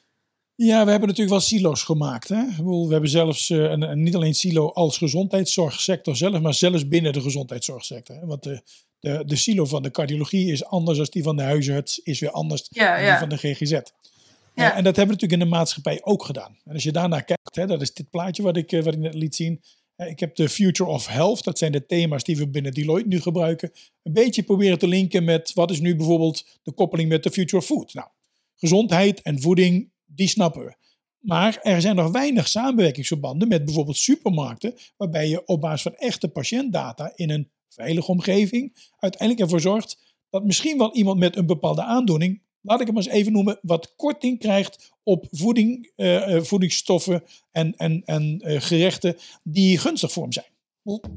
Ja, 0.55 0.83
we 0.83 0.89
hebben 0.89 1.07
natuurlijk 1.07 1.37
wel 1.37 1.39
silo's 1.39 1.83
gemaakt. 1.83 2.29
Hè? 2.29 2.45
We 2.63 2.87
hebben 2.89 3.09
zelfs, 3.09 3.49
uh, 3.49 3.71
en, 3.71 4.03
niet 4.03 4.15
alleen 4.15 4.33
silo 4.33 4.71
als 4.71 4.97
gezondheidszorgsector 4.97 6.15
zelf, 6.15 6.39
maar 6.39 6.53
zelfs 6.53 6.87
binnen 6.87 7.13
de 7.13 7.21
gezondheidszorgsector. 7.21 8.15
Hè? 8.15 8.25
Want 8.25 8.43
de, 8.43 8.61
de, 8.99 9.23
de 9.25 9.35
silo 9.35 9.65
van 9.65 9.83
de 9.83 9.91
cardiologie 9.91 10.51
is 10.51 10.65
anders 10.65 10.97
dan 10.97 11.07
die 11.09 11.23
van 11.23 11.35
de 11.35 11.43
huisarts, 11.43 11.99
is 11.99 12.19
weer 12.19 12.31
anders 12.31 12.69
dan 12.69 12.97
die 12.97 13.17
van 13.17 13.29
de 13.29 13.37
GGZ. 13.37 13.79
Ja. 14.63 14.75
en 14.75 14.83
dat 14.83 14.95
hebben 14.95 15.15
we 15.15 15.21
natuurlijk 15.21 15.41
in 15.41 15.49
de 15.49 15.55
maatschappij 15.55 15.99
ook 16.03 16.23
gedaan. 16.23 16.57
En 16.63 16.73
als 16.73 16.83
je 16.83 16.91
daarnaar 16.91 17.23
kijkt, 17.23 17.55
hè, 17.55 17.65
dat 17.65 17.81
is 17.81 17.93
dit 17.93 18.09
plaatje 18.09 18.43
wat 18.43 18.57
ik, 18.57 18.71
eh, 18.71 18.83
wat 18.83 18.93
ik 18.93 18.99
net 18.99 19.13
liet 19.13 19.35
zien. 19.35 19.61
Ik 19.97 20.19
heb 20.19 20.35
de 20.35 20.49
Future 20.49 20.89
of 20.89 21.07
Health, 21.07 21.43
dat 21.43 21.57
zijn 21.57 21.71
de 21.71 21.85
thema's 21.85 22.23
die 22.23 22.37
we 22.37 22.47
binnen 22.47 22.71
Deloitte 22.71 23.07
nu 23.07 23.21
gebruiken. 23.21 23.71
Een 24.03 24.13
beetje 24.13 24.43
proberen 24.43 24.79
te 24.79 24.87
linken 24.87 25.23
met 25.23 25.53
wat 25.53 25.71
is 25.71 25.79
nu 25.79 25.95
bijvoorbeeld 25.95 26.59
de 26.63 26.71
koppeling 26.71 27.09
met 27.09 27.23
de 27.23 27.31
Future 27.31 27.57
of 27.57 27.65
Food. 27.65 27.93
Nou, 27.93 28.07
gezondheid 28.55 29.21
en 29.21 29.41
voeding, 29.41 29.91
die 30.05 30.27
snappen 30.27 30.65
we. 30.65 30.75
Maar 31.19 31.59
er 31.61 31.81
zijn 31.81 31.95
nog 31.95 32.11
weinig 32.11 32.47
samenwerkingsverbanden 32.47 33.47
met 33.47 33.65
bijvoorbeeld 33.65 33.97
supermarkten, 33.97 34.73
waarbij 34.97 35.29
je 35.29 35.45
op 35.45 35.61
basis 35.61 35.81
van 35.81 35.95
echte 35.95 36.27
patiëntdata 36.27 37.11
in 37.15 37.29
een 37.29 37.49
veilige 37.69 38.11
omgeving 38.11 38.91
uiteindelijk 38.99 39.41
ervoor 39.41 39.61
zorgt 39.61 40.15
dat 40.29 40.43
misschien 40.43 40.77
wel 40.77 40.95
iemand 40.95 41.19
met 41.19 41.35
een 41.35 41.45
bepaalde 41.45 41.83
aandoening 41.83 42.41
laat 42.67 42.81
ik 42.81 42.87
hem 42.87 42.95
eens 42.95 43.07
even 43.07 43.31
noemen, 43.31 43.59
wat 43.61 43.95
korting 43.95 44.39
krijgt 44.39 44.91
op 45.03 45.25
voeding, 45.31 45.91
uh, 45.95 46.41
voedingsstoffen 46.41 47.23
en, 47.51 47.75
en, 47.77 48.03
en 48.05 48.41
uh, 48.43 48.61
gerechten 48.61 49.17
die 49.43 49.77
gunstig 49.77 50.11
voor 50.11 50.23
hem 50.23 50.31
zijn. 50.31 50.45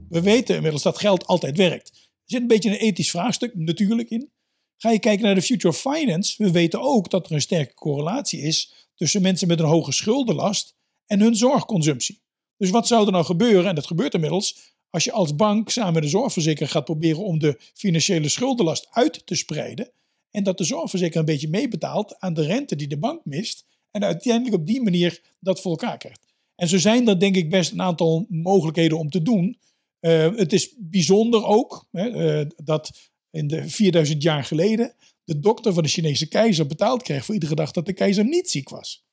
We 0.09 0.21
weten 0.21 0.55
inmiddels 0.55 0.83
dat 0.83 0.99
geld 0.99 1.27
altijd 1.27 1.57
werkt. 1.57 1.89
Er 1.89 1.99
zit 2.25 2.41
een 2.41 2.47
beetje 2.47 2.71
een 2.71 2.77
ethisch 2.77 3.11
vraagstuk 3.11 3.55
natuurlijk 3.55 4.11
in. 4.11 4.31
Ga 4.77 4.91
je 4.91 4.99
kijken 4.99 5.25
naar 5.25 5.35
de 5.35 5.43
Future 5.43 5.69
of 5.69 5.81
Finance, 5.81 6.45
we 6.45 6.51
weten 6.51 6.81
ook 6.81 7.11
dat 7.11 7.27
er 7.27 7.33
een 7.33 7.41
sterke 7.41 7.75
correlatie 7.75 8.41
is 8.41 8.89
tussen 8.95 9.23
mensen 9.23 9.49
met 9.49 9.59
een 9.59 9.67
hoge 9.67 9.93
schuldenlast 9.93 10.75
en 11.07 11.21
hun 11.21 11.37
zorgconsumptie. 11.37 12.23
Dus 12.57 12.71
wat 12.71 12.87
zou 12.87 13.07
er 13.07 13.13
nou 13.13 13.25
gebeuren, 13.25 13.67
en 13.67 13.75
dat 13.75 13.87
gebeurt 13.87 14.15
inmiddels, 14.15 14.75
als 14.91 15.05
je 15.05 15.13
als 15.13 15.37
bank 15.37 15.71
samen 15.71 15.93
met 15.93 16.03
de 16.03 16.09
zorgverzekeraar 16.09 16.69
gaat 16.69 16.85
proberen 16.85 17.25
om 17.25 17.39
de 17.39 17.61
financiële 17.75 18.29
schuldenlast 18.29 18.89
uit 18.91 19.27
te 19.27 19.35
spreiden, 19.35 19.93
en 20.31 20.43
dat 20.43 20.59
de 20.59 20.65
zorgverzekeraar 20.65 21.23
een 21.23 21.33
beetje 21.33 21.49
meebetaalt 21.49 22.19
aan 22.19 22.35
de 22.35 22.43
rente 22.43 22.77
die 22.77 22.89
de 22.89 22.99
bank 22.99 23.25
mist. 23.25 23.67
En 23.91 24.05
uiteindelijk 24.05 24.55
op 24.55 24.67
die 24.67 24.83
manier 24.83 25.21
dat 25.41 25.61
voor 25.61 25.71
elkaar 25.71 25.99
krijgt. 25.99 26.35
En 26.55 26.69
zo 26.69 26.79
zijn 26.79 27.09
er 27.09 27.19
denk 27.19 27.37
ik 27.37 27.51
best 27.51 27.73
een 27.73 27.83
aantal 27.83 28.27
mogelijkheden 28.29 28.99
om 28.99 29.11
te 29.11 29.23
doen. 29.23 29.59
Uh, 30.01 30.37
het 30.37 30.53
is 30.53 30.75
bijzonder 30.79 31.45
ook 31.45 31.87
hè, 31.91 32.41
uh, 32.41 32.47
dat 32.57 33.11
in 33.31 33.47
de 33.47 33.69
4000 33.69 34.23
jaar 34.23 34.45
geleden 34.45 34.95
de 35.25 35.39
dokter 35.39 35.73
van 35.73 35.83
de 35.83 35.89
Chinese 35.89 36.29
keizer 36.29 36.67
betaald 36.67 37.03
kreeg 37.03 37.25
voor 37.25 37.35
iedere 37.35 37.55
dag 37.55 37.71
dat 37.71 37.87
de 37.87 37.93
keizer 37.93 38.25
niet 38.25 38.51
ziek 38.51 38.69
was. 38.69 39.05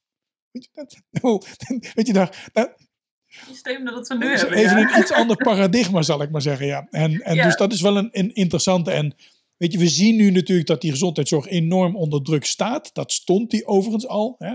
Weet 0.52 0.64
je 0.64 0.70
dat? 0.74 1.02
Nou, 1.22 1.42
weet 1.96 2.08
je 2.08 2.14
daar, 2.14 2.50
systeem 3.28 3.86
dat 3.86 4.08
we 4.08 4.16
nu 4.16 4.28
hebben. 4.28 4.58
Even 4.58 4.78
een 4.78 5.00
iets 5.00 5.12
ander 5.12 5.38
paradigma, 5.38 6.02
zal 6.02 6.22
ik 6.22 6.32
maar 6.32 6.42
zeggen. 6.42 6.66
Ja. 6.66 6.88
En, 6.90 7.22
en 7.22 7.36
ja. 7.36 7.44
dus 7.44 7.56
dat 7.56 7.74
is 7.74 7.82
wel 7.82 7.98
een, 7.98 8.10
een 8.12 8.34
interessante. 8.34 8.92
En 8.92 9.16
Weet 9.58 9.72
je, 9.72 9.78
we 9.78 9.90
zien 9.90 10.16
nu 10.16 10.32
natuurlijk 10.32 10.68
dat 10.68 10.82
die 10.82 10.92
gezondheidszorg 10.92 11.48
enorm 11.48 11.96
onder 11.96 12.24
druk 12.24 12.46
staat. 12.46 12.90
Dat 12.94 13.12
stond 13.12 13.52
die 13.52 13.66
overigens 13.68 14.08
al. 14.08 14.36
Hè. 14.38 14.54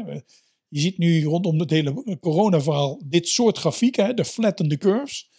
Je 0.69 0.81
ziet 0.81 0.99
nu 0.99 1.25
rondom 1.25 1.59
het 1.59 1.71
hele 1.71 2.19
coronaverhaal 2.21 3.01
dit 3.05 3.29
soort 3.29 3.59
grafieken, 3.59 4.17
de 4.17 4.25
flattende 4.25 4.79
curves. 4.79 5.31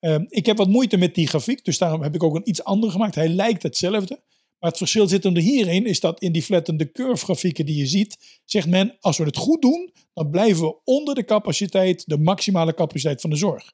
Uh, 0.00 0.16
ik 0.28 0.46
heb 0.46 0.56
wat 0.56 0.68
moeite 0.68 0.96
met 0.96 1.14
die 1.14 1.26
grafiek, 1.26 1.64
dus 1.64 1.78
daarom 1.78 2.02
heb 2.02 2.14
ik 2.14 2.22
ook 2.22 2.34
een 2.34 2.48
iets 2.48 2.64
andere 2.64 2.92
gemaakt. 2.92 3.14
Hij 3.14 3.28
lijkt 3.28 3.62
hetzelfde. 3.62 4.22
Maar 4.58 4.70
het 4.70 4.78
verschil 4.78 5.08
zit 5.08 5.24
er 5.24 5.36
hierin, 5.36 5.86
is 5.86 6.00
dat 6.00 6.20
in 6.20 6.32
die 6.32 6.42
flattende 6.42 6.92
curve 6.92 7.24
grafieken 7.24 7.66
die 7.66 7.76
je 7.76 7.86
ziet, 7.86 8.40
zegt 8.44 8.68
men, 8.68 8.96
als 9.00 9.18
we 9.18 9.24
het 9.24 9.36
goed 9.36 9.62
doen, 9.62 9.92
dan 10.14 10.30
blijven 10.30 10.62
we 10.62 10.76
onder 10.84 11.14
de 11.14 11.24
capaciteit, 11.24 12.02
de 12.06 12.18
maximale 12.18 12.74
capaciteit 12.74 13.20
van 13.20 13.30
de 13.30 13.36
zorg. 13.36 13.72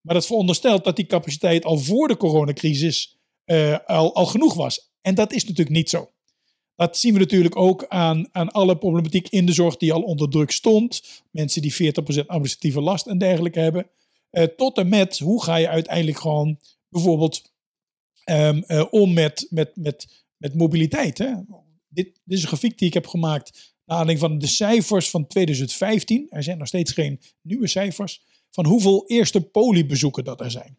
Maar 0.00 0.14
dat 0.14 0.26
veronderstelt 0.26 0.84
dat 0.84 0.96
die 0.96 1.06
capaciteit 1.06 1.64
al 1.64 1.78
voor 1.78 2.08
de 2.08 2.16
coronacrisis 2.16 3.18
uh, 3.46 3.78
al, 3.86 4.14
al 4.14 4.26
genoeg 4.26 4.54
was. 4.54 4.90
En 5.00 5.14
dat 5.14 5.32
is 5.32 5.42
natuurlijk 5.42 5.76
niet 5.76 5.90
zo. 5.90 6.10
Dat 6.76 6.98
zien 6.98 7.12
we 7.12 7.18
natuurlijk 7.18 7.56
ook 7.56 7.86
aan, 7.88 8.28
aan 8.32 8.50
alle 8.50 8.78
problematiek 8.78 9.28
in 9.28 9.46
de 9.46 9.52
zorg 9.52 9.76
die 9.76 9.92
al 9.92 10.02
onder 10.02 10.30
druk 10.30 10.50
stond. 10.50 11.02
Mensen 11.30 11.62
die 11.62 11.74
40% 11.74 12.26
administratieve 12.26 12.80
last 12.80 13.06
en 13.06 13.18
dergelijke 13.18 13.60
hebben. 13.60 13.90
Uh, 14.30 14.42
tot 14.44 14.78
en 14.78 14.88
met 14.88 15.18
hoe 15.18 15.42
ga 15.42 15.56
je 15.56 15.68
uiteindelijk 15.68 16.18
gewoon 16.18 16.58
bijvoorbeeld 16.88 17.52
um, 18.30 18.64
uh, 18.66 18.84
om 18.90 19.12
met, 19.12 19.46
met, 19.50 19.70
met, 19.74 20.24
met 20.36 20.54
mobiliteit. 20.54 21.18
Hè? 21.18 21.32
Dit, 21.88 22.20
dit 22.24 22.38
is 22.38 22.42
een 22.42 22.48
grafiek 22.48 22.78
die 22.78 22.88
ik 22.88 22.94
heb 22.94 23.06
gemaakt 23.06 23.74
naar 23.84 23.98
aanleiding 23.98 24.28
van 24.28 24.38
de 24.38 24.46
cijfers 24.46 25.10
van 25.10 25.26
2015. 25.26 26.26
Er 26.30 26.42
zijn 26.42 26.58
nog 26.58 26.66
steeds 26.66 26.92
geen 26.92 27.20
nieuwe 27.42 27.66
cijfers 27.66 28.22
van 28.50 28.66
hoeveel 28.66 29.06
eerste 29.06 29.40
poliebezoeken 29.40 30.24
dat 30.24 30.40
er 30.40 30.50
zijn. 30.50 30.78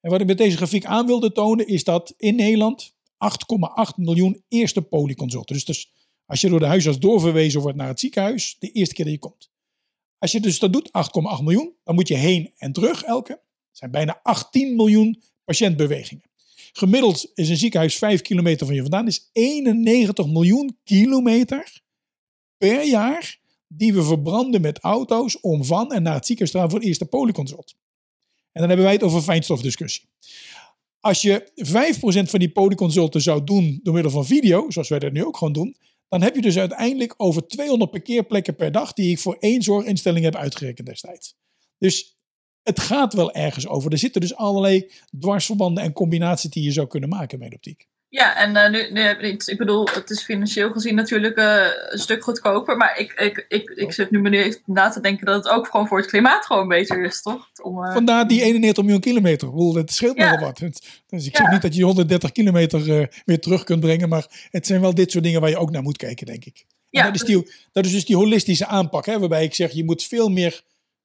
En 0.00 0.10
wat 0.10 0.20
ik 0.20 0.26
met 0.26 0.38
deze 0.38 0.56
grafiek 0.56 0.84
aan 0.84 1.06
wilde 1.06 1.32
tonen 1.32 1.66
is 1.66 1.84
dat 1.84 2.14
in 2.16 2.34
Nederland 2.34 2.92
8,8 2.92 3.96
miljoen 3.96 4.44
eerste 4.48 4.82
polieconsulten. 4.82 5.54
Dus, 5.54 5.64
dus 5.64 5.92
als 6.24 6.40
je 6.40 6.48
door 6.48 6.58
de 6.58 6.66
huisarts 6.66 6.98
doorverwezen 6.98 7.60
wordt 7.60 7.76
naar 7.76 7.88
het 7.88 8.00
ziekenhuis, 8.00 8.56
de 8.58 8.70
eerste 8.70 8.94
keer 8.94 9.04
dat 9.04 9.14
je 9.14 9.20
komt. 9.20 9.50
Als 10.18 10.32
je 10.32 10.40
dus 10.40 10.58
dat 10.58 10.72
doet, 10.72 10.88
8,8 11.38 11.44
miljoen, 11.44 11.74
dan 11.84 11.94
moet 11.94 12.08
je 12.08 12.14
heen 12.14 12.52
en 12.56 12.72
terug 12.72 13.02
elke. 13.02 13.32
Dat 13.32 13.78
zijn 13.78 13.90
bijna 13.90 14.20
18 14.22 14.76
miljoen 14.76 15.22
patiëntbewegingen. 15.44 16.24
Gemiddeld 16.72 17.30
is 17.34 17.48
een 17.48 17.56
ziekenhuis 17.56 17.96
5 17.96 18.20
kilometer 18.20 18.66
van 18.66 18.74
je 18.74 18.80
vandaan, 18.80 19.06
is 19.06 19.30
91 19.32 20.26
miljoen 20.26 20.78
kilometer 20.84 21.80
per 22.56 22.84
jaar 22.84 23.38
die 23.66 23.94
we 23.94 24.02
verbranden 24.02 24.60
met 24.60 24.78
auto's 24.78 25.40
om 25.40 25.64
van 25.64 25.92
en 25.92 26.02
naar 26.02 26.14
het 26.14 26.26
ziekenhuis 26.26 26.50
te 26.50 26.58
gaan 26.58 26.70
voor 26.70 26.78
het 26.78 26.88
eerste 26.88 27.06
polyconsult. 27.06 27.74
En 28.52 28.60
dan 28.60 28.68
hebben 28.68 28.84
wij 28.84 28.94
het 28.94 29.02
over 29.02 29.22
fijnstofdiscussie. 29.22 30.08
Als 31.00 31.22
je 31.22 31.50
5% 32.26 32.30
van 32.30 32.38
die 32.38 32.50
polyconsulten 32.50 33.20
zou 33.20 33.44
doen 33.44 33.80
door 33.82 33.94
middel 33.94 34.12
van 34.12 34.26
video, 34.26 34.70
zoals 34.70 34.88
wij 34.88 34.98
dat 34.98 35.12
nu 35.12 35.24
ook 35.24 35.36
gewoon 35.36 35.52
doen, 35.52 35.76
dan 36.08 36.22
heb 36.22 36.34
je 36.34 36.40
dus 36.40 36.58
uiteindelijk 36.58 37.14
over 37.16 37.46
200 37.46 37.90
parkeerplekken 37.90 38.56
per 38.56 38.72
dag 38.72 38.92
die 38.92 39.10
ik 39.10 39.18
voor 39.18 39.36
één 39.38 39.62
zorginstelling 39.62 40.24
heb 40.24 40.36
uitgerekend 40.36 40.86
destijds. 40.86 41.36
Dus 41.78 42.18
het 42.62 42.80
gaat 42.80 43.14
wel 43.14 43.32
ergens 43.32 43.66
over. 43.66 43.92
Er 43.92 43.98
zitten 43.98 44.20
dus 44.20 44.34
allerlei 44.34 44.90
dwarsverbanden 45.18 45.84
en 45.84 45.92
combinaties 45.92 46.50
die 46.50 46.62
je 46.62 46.72
zou 46.72 46.86
kunnen 46.86 47.08
maken 47.08 47.38
met 47.38 47.54
optiek. 47.54 47.88
Ja, 48.10 48.36
en 48.36 48.50
uh, 48.56 48.70
nu, 48.70 48.92
nu, 48.92 49.28
ik 49.28 49.54
bedoel, 49.58 49.88
het 49.92 50.10
is 50.10 50.22
financieel 50.22 50.70
gezien 50.70 50.94
natuurlijk 50.94 51.38
uh, 51.38 51.66
een 51.88 51.98
stuk 51.98 52.22
goedkoper. 52.22 52.76
Maar 52.76 52.98
ik, 52.98 53.12
ik, 53.12 53.44
ik, 53.48 53.70
ik 53.70 53.92
zit 53.92 54.10
nu 54.10 54.20
me 54.20 54.28
nu 54.28 54.56
na 54.66 54.88
te 54.88 55.00
denken 55.00 55.26
dat 55.26 55.44
het 55.44 55.52
ook 55.52 55.66
gewoon 55.66 55.86
voor 55.86 55.98
het 55.98 56.06
klimaat 56.06 56.46
gewoon 56.46 56.68
beter 56.68 57.04
is, 57.04 57.22
toch? 57.22 57.50
Om, 57.62 57.84
uh... 57.84 57.92
Vandaar 57.92 58.28
die 58.28 58.42
91 58.42 58.84
miljoen 58.84 59.02
kilometer. 59.02 59.48
Ik 59.48 59.54
bedoel, 59.54 59.74
het 59.74 59.92
scheelt 59.92 60.16
ja. 60.16 60.30
nogal 60.30 60.46
wat. 60.46 60.58
Dus 61.06 61.26
ik 61.26 61.36
ja. 61.36 61.42
zeg 61.42 61.52
niet 61.52 61.62
dat 61.62 61.74
je 61.74 61.84
130 61.84 62.32
kilometer 62.32 63.08
weer 63.24 63.40
terug 63.40 63.64
kunt 63.64 63.80
brengen. 63.80 64.08
Maar 64.08 64.48
het 64.50 64.66
zijn 64.66 64.80
wel 64.80 64.94
dit 64.94 65.10
soort 65.10 65.24
dingen 65.24 65.40
waar 65.40 65.50
je 65.50 65.58
ook 65.58 65.70
naar 65.70 65.82
moet 65.82 65.96
kijken, 65.96 66.26
denk 66.26 66.44
ik. 66.44 66.66
Ja, 66.90 67.04
dat, 67.04 67.14
is 67.14 67.22
die, 67.22 67.50
dat 67.72 67.84
is 67.84 67.92
dus 67.92 68.04
die 68.04 68.16
holistische 68.16 68.66
aanpak. 68.66 69.06
Hè, 69.06 69.18
waarbij 69.18 69.44
ik 69.44 69.54
zeg, 69.54 69.72
je 69.72 69.84
moet 69.84 70.02
veel 70.04 70.28
meer 70.28 70.62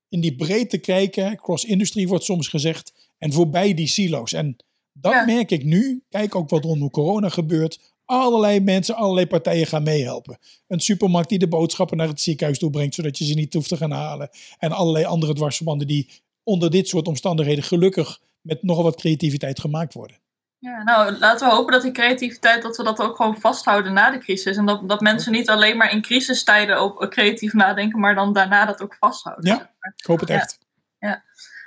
in 0.10 0.22
die 0.22 0.36
breedte 0.36 0.78
kijken. 0.78 1.36
Cross-industry 1.36 2.08
wordt 2.08 2.24
soms 2.24 2.48
gezegd. 2.48 2.94
En 3.18 3.34
voorbij 3.34 3.74
die 3.74 3.88
silo's. 3.88 4.34
En 4.34 4.58
dat 5.02 5.26
merk 5.26 5.52
ik 5.52 5.64
nu. 5.64 6.04
Kijk 6.10 6.36
ook 6.36 6.50
wat 6.50 6.64
rondom 6.64 6.90
corona 6.90 7.30
gebeurt. 7.30 7.80
Allerlei 8.06 8.60
mensen, 8.60 8.96
allerlei 8.96 9.28
partijen 9.28 9.68
gaan 9.68 9.84
meehelpen. 9.84 10.38
Een 10.68 10.80
supermarkt 10.80 11.30
die 11.30 11.40
de 11.40 11.48
boodschappen 11.48 11.98
naar 11.98 12.08
het 12.08 12.22
ziekenhuis 12.22 12.60
toe 12.60 12.70
brengt, 12.70 12.96
zodat 12.96 13.18
je 13.18 13.26
ze 13.26 13.34
niet 13.34 13.54
hoeft 13.54 13.70
te 13.70 13.78
gaan 13.78 13.92
halen. 13.92 14.30
En 14.58 14.72
allerlei 14.72 15.06
andere 15.06 15.34
dwarsverbanden 15.34 15.88
die 15.88 16.10
onder 16.44 16.72
dit 16.72 16.88
soort 16.88 17.08
omstandigheden 17.08 17.64
gelukkig 17.64 18.22
met 18.42 18.64
nogal 18.64 18.84
wat 18.84 18.96
creativiteit 18.96 19.60
gemaakt 19.60 19.94
worden. 19.94 20.18
Ja, 20.60 20.84
nou, 20.84 21.18
laten 21.18 21.48
we 21.48 21.54
hopen 21.54 21.74
dat 21.74 21.82
die 21.82 21.92
creativiteit, 21.92 22.62
dat 22.62 22.78
we 22.78 22.84
dat 22.84 23.02
ook 23.02 23.16
gewoon 23.16 23.38
vasthouden 23.40 23.94
na 23.94 24.12
de 24.12 24.18
crisis. 24.18 24.58
En 24.58 24.66
dat, 24.66 24.90
dat 24.90 25.02
mensen 25.02 25.32
niet 25.32 25.50
alleen 25.50 25.78
maar 25.78 25.92
in 25.92 26.02
crisistijden 26.02 26.78
ook 26.78 27.10
creatief 27.10 27.54
nadenken, 27.54 28.00
maar 28.00 28.16
dan 28.16 28.34
daarna 28.34 28.66
dat 28.66 28.82
ook 28.82 28.96
vasthouden. 29.00 29.46
Ja, 29.46 29.72
ik 29.96 30.06
hoop 30.06 30.20
het 30.20 30.30
echt. 30.30 30.60
Ja. 31.00 31.24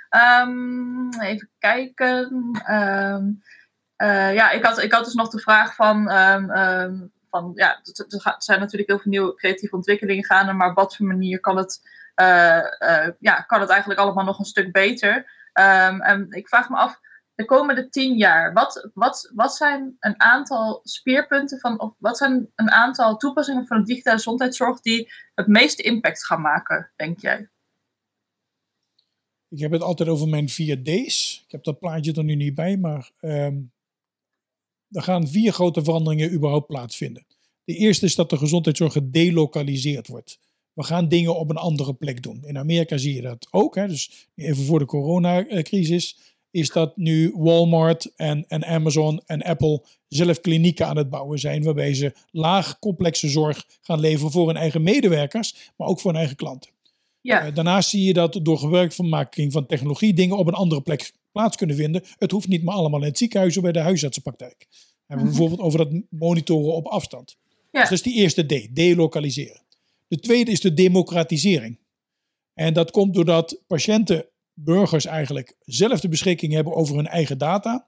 Um, 0.09 1.09
even 1.21 1.49
kijken. 1.59 2.33
Um, 2.69 3.41
uh, 3.97 4.33
ja, 4.33 4.51
ik 4.51 4.65
had, 4.65 4.81
ik 4.81 4.91
had 4.91 5.05
dus 5.05 5.13
nog 5.13 5.29
de 5.29 5.39
vraag 5.39 5.75
van. 5.75 6.11
Um, 6.11 7.11
van 7.29 7.51
ja, 7.55 7.79
er 8.07 8.35
zijn 8.37 8.59
natuurlijk 8.59 8.89
heel 8.89 8.99
veel 8.99 9.11
nieuwe 9.11 9.35
creatieve 9.35 9.75
ontwikkelingen 9.75 10.25
gaande, 10.25 10.53
maar 10.53 10.69
op 10.69 10.75
wat 10.75 10.95
voor 10.95 11.05
manier 11.05 11.39
kan 11.39 11.57
het, 11.57 11.81
uh, 12.15 12.61
uh, 12.79 13.07
ja, 13.19 13.41
kan 13.41 13.59
het 13.59 13.69
eigenlijk 13.69 13.99
allemaal 13.99 14.25
nog 14.25 14.39
een 14.39 14.45
stuk 14.45 14.71
beter? 14.71 15.37
en 15.53 16.27
ik 16.29 16.47
vraag 16.47 16.69
me 16.69 16.75
af, 16.75 16.99
de 17.39 17.45
komende 17.45 17.89
tien 17.89 18.17
jaar, 18.17 18.53
wat, 18.53 18.89
wat, 18.93 19.31
wat 19.35 19.55
zijn 19.55 19.95
een 19.99 20.21
aantal 20.21 20.79
speerpunten 20.83 21.59
van, 21.59 21.79
of 21.79 21.95
wat 21.97 22.17
zijn 22.17 22.51
een 22.55 22.71
aantal 22.71 23.17
toepassingen 23.17 23.67
van 23.67 23.77
de 23.77 23.83
digitale 23.83 24.15
gezondheidszorg 24.15 24.79
die 24.79 25.11
het 25.35 25.47
meeste 25.47 25.83
impact 25.83 26.25
gaan 26.25 26.41
maken, 26.41 26.91
denk 26.95 27.19
jij? 27.19 27.49
Ik 29.49 29.59
heb 29.59 29.71
het 29.71 29.81
altijd 29.81 30.09
over 30.09 30.27
mijn 30.27 30.49
vier 30.49 30.83
D's. 30.83 31.43
Ik 31.45 31.51
heb 31.51 31.63
dat 31.63 31.79
plaatje 31.79 32.13
er 32.13 32.23
nu 32.23 32.35
niet 32.35 32.55
bij, 32.55 32.77
maar 32.77 33.11
um, 33.21 33.71
er 34.89 35.01
gaan 35.01 35.27
vier 35.27 35.53
grote 35.53 35.83
veranderingen 35.83 36.33
überhaupt 36.33 36.67
plaatsvinden. 36.67 37.25
De 37.63 37.75
eerste 37.75 38.05
is 38.05 38.15
dat 38.15 38.29
de 38.29 38.37
gezondheidszorg 38.37 38.93
gedelokaliseerd 38.93 40.07
wordt. 40.07 40.39
We 40.73 40.83
gaan 40.83 41.07
dingen 41.07 41.35
op 41.35 41.49
een 41.49 41.57
andere 41.57 41.93
plek 41.93 42.23
doen. 42.23 42.43
In 42.45 42.57
Amerika 42.57 42.97
zie 42.97 43.15
je 43.15 43.21
dat 43.21 43.47
ook. 43.51 43.75
Hè? 43.75 43.87
Dus 43.87 44.27
even 44.35 44.63
voor 44.63 44.79
de 44.79 44.85
coronacrisis 44.85 46.17
is 46.51 46.69
dat 46.69 46.97
nu 46.97 47.33
Walmart 47.35 48.11
en, 48.15 48.45
en 48.47 48.65
Amazon 48.65 49.21
en 49.25 49.41
Apple 49.41 49.83
zelf 50.07 50.41
klinieken 50.41 50.87
aan 50.87 50.97
het 50.97 51.09
bouwen 51.09 51.39
zijn. 51.39 51.63
Waarbij 51.63 51.93
ze 51.93 52.13
laag 52.31 52.79
complexe 52.79 53.29
zorg 53.29 53.65
gaan 53.81 53.99
leveren 53.99 54.31
voor 54.31 54.47
hun 54.47 54.57
eigen 54.57 54.81
medewerkers, 54.81 55.71
maar 55.77 55.87
ook 55.87 55.99
voor 55.99 56.11
hun 56.11 56.19
eigen 56.19 56.37
klanten. 56.37 56.71
Ja. 57.29 57.47
Uh, 57.47 57.55
daarnaast 57.55 57.89
zie 57.89 58.03
je 58.03 58.13
dat 58.13 58.39
door 58.43 58.57
gebruikmaking 58.57 59.51
van 59.51 59.65
technologie 59.65 60.13
dingen 60.13 60.37
op 60.37 60.47
een 60.47 60.53
andere 60.53 60.81
plek 60.81 61.11
plaats 61.31 61.57
kunnen 61.57 61.75
vinden. 61.75 62.03
Het 62.17 62.31
hoeft 62.31 62.47
niet 62.47 62.63
maar 62.63 62.75
allemaal 62.75 62.99
in 62.99 63.07
het 63.07 63.17
ziekenhuis 63.17 63.57
of 63.57 63.63
bij 63.63 63.71
de 63.71 63.79
huisartsenpraktijk. 63.79 64.67
We 64.69 64.75
hebben 65.05 65.25
mhm. 65.25 65.35
bijvoorbeeld 65.35 65.67
over 65.67 65.79
dat 65.79 66.01
monitoren 66.09 66.73
op 66.73 66.85
afstand. 66.85 67.37
Ja. 67.47 67.79
Dus 67.79 67.89
dat 67.89 67.97
is 67.97 68.01
die 68.01 68.13
eerste 68.13 68.45
D, 68.45 68.75
delokaliseren. 68.75 69.61
De 70.07 70.19
tweede 70.19 70.51
is 70.51 70.61
de 70.61 70.73
democratisering. 70.73 71.79
En 72.53 72.73
dat 72.73 72.91
komt 72.91 73.13
doordat 73.13 73.61
patiënten, 73.67 74.25
burgers 74.53 75.05
eigenlijk, 75.05 75.55
zelf 75.61 75.99
de 75.99 76.09
beschikking 76.09 76.53
hebben 76.53 76.75
over 76.75 76.95
hun 76.95 77.07
eigen 77.07 77.37
data. 77.37 77.87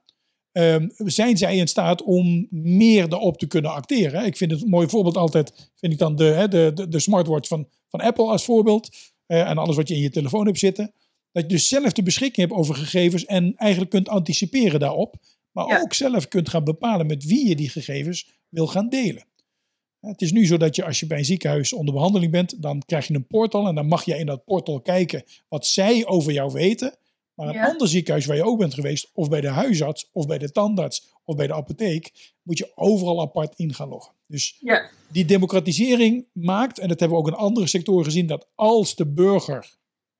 Um, 0.52 0.92
zijn 0.96 1.36
zij 1.36 1.56
in 1.56 1.68
staat 1.68 2.02
om 2.02 2.46
meer 2.50 3.08
daarop 3.08 3.38
te 3.38 3.46
kunnen 3.46 3.72
acteren? 3.72 4.24
Ik 4.24 4.36
vind 4.36 4.50
het 4.50 4.62
een 4.62 4.68
mooi 4.68 4.88
voorbeeld 4.88 5.16
altijd, 5.16 5.70
vind 5.74 5.92
ik 5.92 5.98
dan 5.98 6.16
de, 6.16 6.46
de, 6.50 6.70
de, 6.74 6.88
de 6.88 6.98
smartwatch 6.98 7.48
van, 7.48 7.68
van 7.88 8.00
Apple 8.00 8.26
als 8.26 8.44
voorbeeld. 8.44 9.11
Eh, 9.26 9.50
en 9.50 9.58
alles 9.58 9.76
wat 9.76 9.88
je 9.88 9.94
in 9.94 10.00
je 10.00 10.10
telefoon 10.10 10.46
hebt 10.46 10.58
zitten. 10.58 10.92
Dat 11.32 11.42
je 11.42 11.48
dus 11.48 11.68
zelf 11.68 11.92
de 11.92 12.02
beschikking 12.02 12.48
hebt 12.48 12.60
over 12.60 12.74
gegevens 12.74 13.24
en 13.24 13.56
eigenlijk 13.56 13.90
kunt 13.90 14.08
anticiperen 14.08 14.80
daarop. 14.80 15.16
Maar 15.52 15.80
ook 15.82 15.94
zelf 15.94 16.28
kunt 16.28 16.48
gaan 16.48 16.64
bepalen 16.64 17.06
met 17.06 17.24
wie 17.24 17.48
je 17.48 17.56
die 17.56 17.68
gegevens 17.68 18.30
wil 18.48 18.66
gaan 18.66 18.88
delen. 18.88 19.24
Het 20.00 20.22
is 20.22 20.32
nu 20.32 20.46
zo 20.46 20.56
dat 20.56 20.76
je 20.76 20.84
als 20.84 21.00
je 21.00 21.06
bij 21.06 21.18
een 21.18 21.24
ziekenhuis 21.24 21.72
onder 21.72 21.94
behandeling 21.94 22.32
bent, 22.32 22.62
dan 22.62 22.82
krijg 22.86 23.06
je 23.06 23.14
een 23.14 23.26
portal 23.26 23.66
en 23.66 23.74
dan 23.74 23.86
mag 23.86 24.04
je 24.04 24.18
in 24.18 24.26
dat 24.26 24.44
portal 24.44 24.80
kijken 24.80 25.24
wat 25.48 25.66
zij 25.66 26.06
over 26.06 26.32
jou 26.32 26.52
weten. 26.52 26.96
Maar 27.34 27.48
een 27.48 27.60
ander 27.60 27.88
ziekenhuis 27.88 28.26
waar 28.26 28.36
je 28.36 28.44
ook 28.44 28.58
bent 28.58 28.74
geweest, 28.74 29.10
of 29.12 29.28
bij 29.28 29.40
de 29.40 29.48
huisarts, 29.48 30.08
of 30.12 30.26
bij 30.26 30.38
de 30.38 30.52
tandarts, 30.52 31.12
of 31.24 31.36
bij 31.36 31.46
de 31.46 31.54
apotheek, 31.54 32.31
moet 32.42 32.58
je 32.58 32.72
overal 32.74 33.20
apart 33.20 33.54
in 33.56 33.74
gaan 33.74 33.88
loggen. 33.88 34.14
Dus 34.26 34.56
ja. 34.60 34.90
die 35.10 35.24
democratisering 35.24 36.26
maakt, 36.32 36.78
en 36.78 36.88
dat 36.88 37.00
hebben 37.00 37.18
we 37.18 37.24
ook 37.24 37.30
in 37.30 37.38
andere 37.38 37.66
sectoren 37.66 38.04
gezien, 38.04 38.26
dat 38.26 38.48
als 38.54 38.94
de 38.94 39.06
burger, 39.06 39.76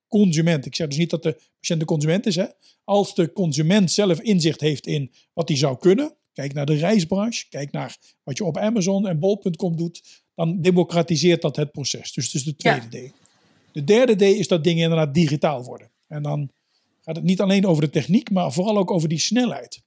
consument, 0.08 0.66
ik 0.66 0.74
zeg 0.74 0.88
dus 0.88 0.98
niet 0.98 1.11
dat 1.11 1.22
de 1.22 1.40
patiënt 1.61 1.80
de 1.80 1.87
consument 1.87 2.26
is, 2.26 2.37
hè, 2.37 2.46
als 2.85 3.14
de 3.14 3.32
consument 3.32 3.90
zelf 3.90 4.20
inzicht 4.20 4.61
heeft 4.61 4.87
in 4.87 5.12
wat 5.32 5.48
hij 5.48 5.56
zou 5.56 5.78
kunnen, 5.78 6.16
kijk 6.32 6.52
naar 6.52 6.66
de 6.66 6.74
reisbranche, 6.74 7.48
kijk 7.48 7.72
naar 7.72 7.96
wat 8.22 8.38
je 8.38 8.44
op 8.44 8.56
Amazon 8.56 9.06
en 9.06 9.18
Bol.com 9.18 9.76
doet, 9.76 10.22
dan 10.35 10.61
democratiseert 10.61 11.42
dat 11.42 11.56
het 11.56 11.72
proces. 11.72 12.12
Dus 12.12 12.24
dat 12.24 12.35
is 12.35 12.44
de 12.44 12.56
tweede 12.56 12.87
ja. 12.90 13.08
D. 13.08 13.12
De 13.72 13.85
derde 13.85 14.16
D 14.16 14.22
is 14.22 14.48
dat 14.48 14.64
dingen 14.64 14.82
inderdaad 14.82 15.14
digitaal 15.14 15.64
worden. 15.64 15.90
En 16.06 16.22
dan 16.22 16.50
gaat 17.00 17.16
het 17.16 17.24
niet 17.24 17.40
alleen 17.40 17.66
over 17.66 17.82
de 17.82 17.90
techniek, 17.90 18.30
maar 18.30 18.52
vooral 18.52 18.78
ook 18.78 18.90
over 18.90 19.08
die 19.08 19.18
snelheid. 19.18 19.82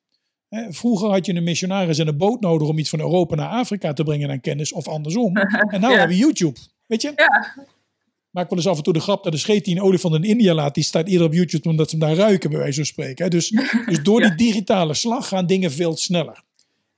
Vroeger 0.49 1.10
had 1.10 1.25
je 1.25 1.34
een 1.34 1.43
missionaris 1.43 1.99
en 1.99 2.08
een 2.08 2.17
boot 2.17 2.41
nodig 2.41 2.67
om 2.67 2.77
iets 2.77 2.89
van 2.89 2.99
Europa 2.99 3.36
naar 3.36 3.49
Afrika 3.49 3.93
te 3.93 4.03
brengen 4.03 4.29
aan 4.29 4.41
kennis 4.41 4.73
of 4.73 4.88
andersom. 4.88 5.38
En 5.73 5.81
nu 5.81 5.88
hebben 5.88 6.08
we 6.08 6.17
YouTube. 6.17 6.60
Weet 6.86 7.01
je? 7.01 7.12
Ja. 7.15 7.53
Maak 8.29 8.49
wel 8.49 8.58
eens 8.58 8.67
af 8.67 8.77
en 8.77 8.84
toe 8.84 8.93
de 8.93 8.99
grap 8.99 9.23
dat 9.23 9.31
de 9.31 9.39
scheet 9.39 9.65
die 9.65 9.75
een 9.75 9.81
olifant 9.81 10.15
in 10.15 10.23
India 10.23 10.53
laat, 10.53 10.73
die 10.73 10.84
staat 10.84 11.08
eerder 11.08 11.27
op 11.27 11.34
YouTube 11.34 11.69
omdat 11.69 11.89
ze 11.89 11.97
hem 11.97 12.08
daar 12.08 12.17
ruiken, 12.17 12.49
bij 12.49 12.60
wijze 12.60 12.75
van 12.75 12.86
spreken. 12.86 13.29
Dus, 13.29 13.49
dus 13.89 14.03
door 14.03 14.21
die 14.21 14.36
digitale 14.36 14.93
slag 14.93 15.27
gaan 15.27 15.45
dingen 15.45 15.71
veel 15.71 15.97
sneller. 15.97 16.43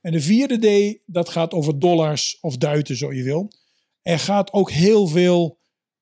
En 0.02 0.12
de 0.12 0.22
vierde 0.22 0.58
D, 0.58 1.00
dat 1.06 1.30
gaat 1.30 1.54
over 1.54 1.80
dollars 1.80 2.38
of 2.42 2.58
duiten, 2.58 2.98
zo 2.98 3.14
je 3.14 3.24
wil. 3.24 3.52
Er 4.02 4.20
gaat 4.20 4.54
ook 4.54 4.72
heel 4.72 5.08
veel 5.08 5.58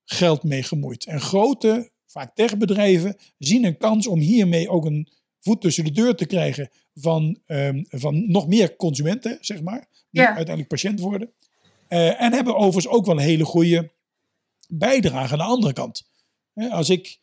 geld 0.05 0.43
mee 0.43 0.63
gemoeid. 0.63 1.05
En 1.05 1.21
grote, 1.21 1.91
vaak 2.05 2.36
techbedrijven, 2.36 3.17
zien 3.38 3.65
een 3.65 3.77
kans 3.77 4.08
om 4.08 4.19
hiermee 4.19 4.69
ook 4.69 4.86
een 4.86 5.10
voet 5.39 5.62
tussen 5.62 5.84
de 5.84 5.91
deur 5.91 6.15
te 6.15 6.25
krijgen 6.25 6.69
van, 6.95 7.39
ehm, 7.45 7.84
van 7.89 8.31
nog 8.31 8.47
meer 8.47 8.75
consumenten, 8.75 9.38
zeg 9.41 9.62
maar, 9.62 9.88
die 10.12 10.21
Ja. 10.21 10.25
uiteindelijk 10.27 10.67
patiënt 10.67 10.99
worden. 10.99 11.31
Eh, 11.88 12.21
en 12.21 12.34
hebben 12.34 12.55
overigens 12.55 12.88
ook 12.88 13.05
wel 13.05 13.15
een 13.15 13.21
hele 13.21 13.45
goede 13.45 13.91
bijdrage 14.69 15.31
aan 15.31 15.38
de 15.38 15.43
andere 15.43 15.73
kant. 15.73 16.08
Hè, 16.53 16.69
als 16.69 16.89
ik, 16.89 17.19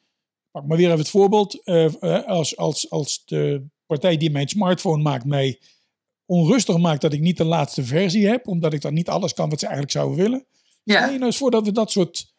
pak 0.50 0.66
maar 0.66 0.76
weer 0.76 0.86
even 0.86 0.98
het 0.98 1.08
voorbeeld, 1.08 1.62
eh, 1.64 1.84
eh, 1.84 2.26
als, 2.26 2.56
als, 2.56 2.90
als 2.90 3.22
de 3.24 3.64
partij 3.86 4.16
die 4.16 4.30
mijn 4.30 4.48
smartphone 4.48 5.02
maakt 5.02 5.24
mij 5.24 5.60
onrustig 6.26 6.76
maakt 6.78 7.00
dat 7.00 7.12
ik 7.12 7.20
niet 7.20 7.36
de 7.36 7.44
laatste 7.44 7.84
versie 7.84 8.26
heb, 8.26 8.48
omdat 8.48 8.72
ik 8.72 8.80
dan 8.80 8.94
niet 8.94 9.08
alles 9.08 9.34
kan 9.34 9.48
wat 9.48 9.58
ze 9.58 9.66
eigenlijk 9.66 9.94
zouden 9.94 10.16
willen. 10.18 10.44
Stel 10.84 10.96
Ja, 10.96 11.04
je 11.06 11.12
nou 11.12 11.24
eens 11.24 11.36
voor 11.36 11.50
dat 11.50 11.64
we 11.64 11.72
dat 11.72 11.90
soort 11.90 12.32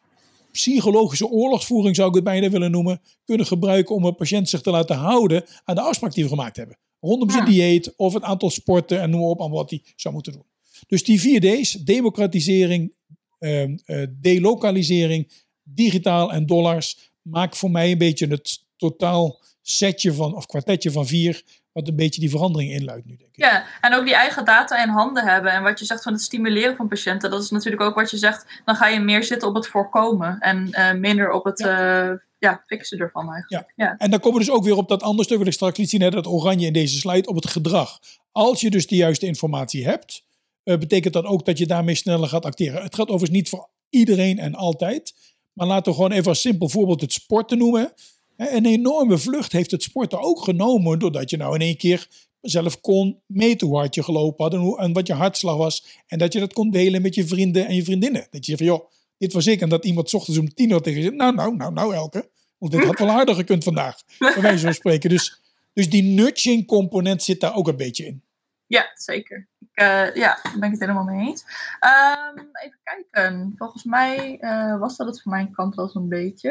psychologische 0.51 1.27
oorlogsvoering, 1.27 1.95
zou 1.95 2.09
ik 2.09 2.15
het 2.15 2.23
bijna 2.23 2.49
willen 2.49 2.71
noemen, 2.71 3.01
kunnen 3.25 3.45
gebruiken 3.45 3.95
om 3.95 4.05
een 4.05 4.15
patiënt 4.15 4.49
zich 4.49 4.61
te 4.61 4.69
laten 4.71 4.95
houden 4.95 5.45
aan 5.63 5.75
de 5.75 5.81
afspraak 5.81 6.13
die 6.13 6.23
we 6.23 6.29
gemaakt 6.29 6.57
hebben. 6.57 6.77
Rondom 7.03 7.29
zijn 7.29 7.43
Ja. 7.43 7.49
dieet 7.49 7.93
of 7.95 8.13
het 8.13 8.23
aantal 8.23 8.49
sporten 8.49 9.01
en 9.01 9.09
noem 9.09 9.19
maar 9.19 9.29
op 9.29 9.41
aan 9.41 9.51
wat 9.51 9.69
hij 9.69 9.81
zou 9.95 10.13
moeten 10.13 10.33
doen. 10.33 10.45
Dus 10.87 11.03
die 11.03 11.19
vier 11.19 11.41
D's, 11.41 11.71
democratisering, 11.71 12.93
ehm, 13.39 13.77
eh, 13.85 14.03
delokalisering, 14.11 15.31
digitaal 15.63 16.33
en 16.33 16.45
dollars, 16.45 17.11
maakt 17.21 17.57
voor 17.57 17.71
mij 17.71 17.91
een 17.91 17.97
beetje 17.97 18.27
het 18.27 18.59
totaal 18.77 19.39
setje 19.61 20.13
van, 20.13 20.35
of 20.35 20.45
kwartetje 20.45 20.91
van 20.91 21.07
vier, 21.07 21.43
wat 21.71 21.87
een 21.87 21.95
beetje 21.95 22.21
die 22.21 22.29
verandering 22.29 22.71
inluidt 22.71 23.05
nu, 23.05 23.15
denk 23.15 23.29
ik. 23.35 23.39
ja, 23.45 23.65
en 23.81 23.93
ook 23.93 24.05
die 24.05 24.15
eigen 24.15 24.45
data 24.45 24.83
in 24.83 24.89
handen 24.89 25.23
hebben. 25.23 25.51
En 25.51 25.63
wat 25.63 25.79
je 25.79 25.85
zegt 25.85 26.03
van 26.03 26.13
het 26.13 26.21
stimuleren 26.21 26.75
van 26.75 26.87
patiënten, 26.87 27.29
dat 27.29 27.43
is 27.43 27.49
natuurlijk 27.49 27.81
ook 27.81 27.95
wat 27.95 28.11
je 28.11 28.17
zegt. 28.17 28.61
Dan 28.65 28.75
ga 28.75 28.87
je 28.87 28.99
meer 28.99 29.23
zitten 29.23 29.47
op 29.47 29.55
het 29.55 29.67
voorkomen 29.67 30.39
en 30.39 30.71
eh, 30.71 30.93
minder 30.93 31.31
op 31.31 31.43
het 31.43 31.59
ja. 31.59 32.19
Ja, 32.43 32.63
fixen 32.65 32.99
ervan 32.99 33.31
eigenlijk. 33.31 33.73
Ja. 33.75 33.97
En 33.97 34.09
dan 34.09 34.19
komen 34.19 34.39
we 34.39 34.45
dus 34.45 34.55
ook 34.55 34.63
weer 34.63 34.77
op 34.77 34.87
dat 34.87 35.03
andere 35.03 35.23
stuk 35.23 35.37
wat 35.37 35.47
ik 35.47 35.53
straks 35.53 35.77
liet 35.77 35.89
zien, 35.89 36.01
hè, 36.01 36.09
dat 36.09 36.27
oranje 36.27 36.67
in 36.67 36.73
deze 36.73 36.97
slide, 36.97 37.27
op 37.27 37.35
het 37.35 37.47
gedrag. 37.47 37.99
Als 38.31 38.61
je 38.61 38.69
dus 38.69 38.87
de 38.87 38.95
juiste 38.95 39.25
informatie 39.25 39.85
hebt, 39.85 40.23
eh, 40.63 40.77
betekent 40.77 41.13
dat 41.13 41.25
ook 41.25 41.45
dat 41.45 41.57
je 41.57 41.67
daarmee 41.67 41.95
sneller 41.95 42.27
gaat 42.27 42.45
acteren. 42.45 42.81
Het 42.81 42.95
gaat 42.95 43.07
overigens 43.07 43.37
niet 43.37 43.49
voor 43.49 43.69
iedereen 43.89 44.39
en 44.39 44.55
altijd, 44.55 45.13
maar 45.53 45.67
laten 45.67 45.91
we 45.91 45.95
gewoon 45.97 46.11
even 46.11 46.27
als 46.27 46.41
simpel 46.41 46.69
voorbeeld 46.69 47.01
het 47.01 47.13
sporten 47.13 47.57
noemen. 47.57 47.93
Een 48.37 48.65
enorme 48.65 49.17
vlucht 49.17 49.51
heeft 49.51 49.71
het 49.71 49.83
sporten 49.83 50.21
ook 50.21 50.43
genomen, 50.43 50.99
doordat 50.99 51.29
je 51.29 51.37
nou 51.37 51.55
in 51.55 51.61
één 51.61 51.77
keer 51.77 52.07
zelf 52.41 52.81
kon 52.81 53.21
meten 53.25 53.67
hoe 53.67 53.77
hard 53.77 53.95
je 53.95 54.03
gelopen 54.03 54.43
had 54.43 54.53
en, 54.53 54.59
hoe, 54.59 54.79
en 54.79 54.93
wat 54.93 55.07
je 55.07 55.13
hartslag 55.13 55.57
was. 55.57 55.85
En 56.07 56.17
dat 56.17 56.33
je 56.33 56.39
dat 56.39 56.53
kon 56.53 56.71
delen 56.71 57.01
met 57.01 57.15
je 57.15 57.27
vrienden 57.27 57.67
en 57.67 57.75
je 57.75 57.83
vriendinnen. 57.83 58.27
Dat 58.29 58.45
je 58.45 58.51
zegt 58.51 58.57
van, 58.57 58.67
joh, 58.67 58.89
dit 59.17 59.33
was 59.33 59.47
ik. 59.47 59.61
En 59.61 59.69
dat 59.69 59.85
iemand 59.85 60.09
's 60.09 60.13
ochtends 60.13 60.39
om 60.39 60.53
tien 60.53 60.69
uur 60.69 60.81
tegen 60.81 60.99
je 60.99 61.05
zegt, 61.05 61.17
nou, 61.17 61.35
nou, 61.35 61.55
nou, 61.55 61.73
nou 61.73 61.95
Elke. 61.95 62.29
Want 62.63 62.75
dit 62.75 62.85
had 62.85 62.99
wel 62.99 63.09
harder 63.09 63.35
gekund 63.35 63.63
vandaag. 63.63 63.95
Bij 64.17 64.41
wijze 64.41 64.65
van 64.65 64.73
spreken. 64.73 65.09
Dus, 65.09 65.41
dus 65.73 65.89
die 65.89 66.03
nudging 66.03 66.67
component 66.67 67.23
zit 67.23 67.39
daar 67.39 67.55
ook 67.55 67.67
een 67.67 67.77
beetje 67.77 68.05
in. 68.05 68.23
Ja, 68.67 68.91
zeker. 68.93 69.47
Ik, 69.59 69.81
uh, 69.81 70.15
ja, 70.15 70.39
daar 70.43 70.59
ben 70.59 70.63
ik 70.63 70.71
het 70.71 70.79
helemaal 70.79 71.03
mee 71.03 71.27
eens. 71.27 71.43
Um, 71.79 72.49
even 72.53 72.79
kijken. 72.83 73.53
Volgens 73.57 73.83
mij 73.83 74.37
uh, 74.39 74.79
was 74.79 74.97
dat 74.97 75.07
het 75.07 75.21
van 75.21 75.31
mijn 75.31 75.51
kant 75.51 75.75
wel 75.75 75.87
zo'n 75.87 76.09
beetje. 76.09 76.49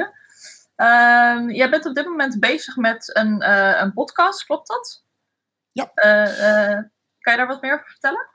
Um, 0.77 1.51
jij 1.51 1.71
bent 1.71 1.87
op 1.87 1.95
dit 1.95 2.07
moment 2.07 2.41
bezig 2.41 2.77
met 2.77 3.17
een, 3.17 3.43
uh, 3.43 3.81
een 3.81 3.93
podcast, 3.93 4.45
klopt 4.45 4.69
dat? 4.69 5.05
Ja. 5.73 5.91
kan 7.19 7.33
je 7.33 7.37
daar 7.37 7.47
wat 7.47 7.63
meer 7.63 7.75
over 7.75 7.91
vertellen? 7.91 8.29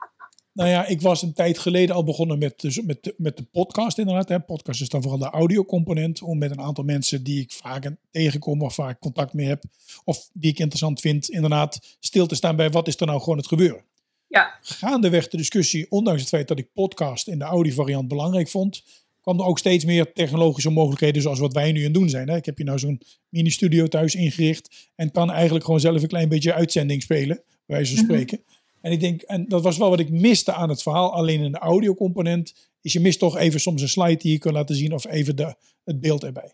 Nou 0.58 0.70
ja, 0.70 0.86
ik 0.86 1.00
was 1.00 1.22
een 1.22 1.32
tijd 1.32 1.58
geleden 1.58 1.94
al 1.94 2.04
begonnen 2.04 2.38
met 2.38 2.60
de, 2.60 2.82
met 2.86 3.04
de, 3.04 3.14
met 3.16 3.36
de 3.36 3.42
podcast 3.42 3.98
inderdaad. 3.98 4.28
Hè. 4.28 4.40
Podcast 4.40 4.80
is 4.80 4.88
dan 4.88 5.02
vooral 5.02 5.18
de 5.18 5.30
audiocomponent. 5.30 6.22
Om 6.22 6.38
met 6.38 6.50
een 6.50 6.60
aantal 6.60 6.84
mensen 6.84 7.22
die 7.22 7.40
ik 7.40 7.52
vaak 7.52 7.90
tegenkom 8.10 8.62
of 8.62 8.74
vaak 8.74 9.00
contact 9.00 9.32
mee 9.32 9.46
heb. 9.46 9.62
Of 10.04 10.28
die 10.32 10.50
ik 10.50 10.58
interessant 10.58 11.00
vind, 11.00 11.28
inderdaad 11.28 11.96
stil 12.00 12.26
te 12.26 12.34
staan 12.34 12.56
bij 12.56 12.70
wat 12.70 12.88
is 12.88 13.00
er 13.00 13.06
nou 13.06 13.20
gewoon 13.20 13.38
het 13.38 13.46
gebeuren. 13.46 13.84
Ja. 14.26 14.58
Gaandeweg 14.60 15.28
de 15.28 15.36
discussie, 15.36 15.90
ondanks 15.90 16.20
het 16.20 16.28
feit 16.28 16.48
dat 16.48 16.58
ik 16.58 16.72
podcast 16.72 17.28
in 17.28 17.38
de 17.38 17.44
audiovariant 17.44 18.08
belangrijk 18.08 18.48
vond, 18.48 18.82
kwam 19.20 19.38
er 19.38 19.46
ook 19.46 19.58
steeds 19.58 19.84
meer 19.84 20.12
technologische 20.12 20.70
mogelijkheden 20.70 21.22
zoals 21.22 21.38
wat 21.38 21.52
wij 21.52 21.72
nu 21.72 21.78
aan 21.78 21.84
het 21.84 21.94
doen 21.94 22.08
zijn. 22.08 22.28
Hè. 22.28 22.36
Ik 22.36 22.46
heb 22.46 22.56
hier 22.56 22.66
nou 22.66 22.78
zo'n 22.78 23.02
mini-studio 23.28 23.86
thuis 23.86 24.14
ingericht 24.14 24.90
en 24.94 25.10
kan 25.10 25.30
eigenlijk 25.30 25.64
gewoon 25.64 25.80
zelf 25.80 26.02
een 26.02 26.08
klein 26.08 26.28
beetje 26.28 26.54
uitzending 26.54 27.02
spelen, 27.02 27.42
bij 27.66 27.76
wijze 27.76 27.94
van 27.94 28.04
spreken. 28.04 28.40
En 28.80 28.92
ik 28.92 29.00
denk, 29.00 29.22
en 29.22 29.48
dat 29.48 29.62
was 29.62 29.76
wel 29.76 29.90
wat 29.90 30.00
ik 30.00 30.10
miste 30.10 30.52
aan 30.52 30.68
het 30.68 30.82
verhaal, 30.82 31.12
alleen 31.12 31.40
in 31.40 31.52
de 31.52 31.58
audiocomponent, 31.58 32.54
is 32.80 32.92
je 32.92 33.00
mist 33.00 33.18
toch 33.18 33.36
even 33.36 33.60
soms 33.60 33.82
een 33.82 33.88
slide 33.88 34.16
die 34.16 34.32
je 34.32 34.38
kunt 34.38 34.54
laten 34.54 34.76
zien 34.76 34.92
of 34.92 35.06
even 35.06 35.36
de, 35.36 35.54
het 35.84 36.00
beeld 36.00 36.24
erbij. 36.24 36.52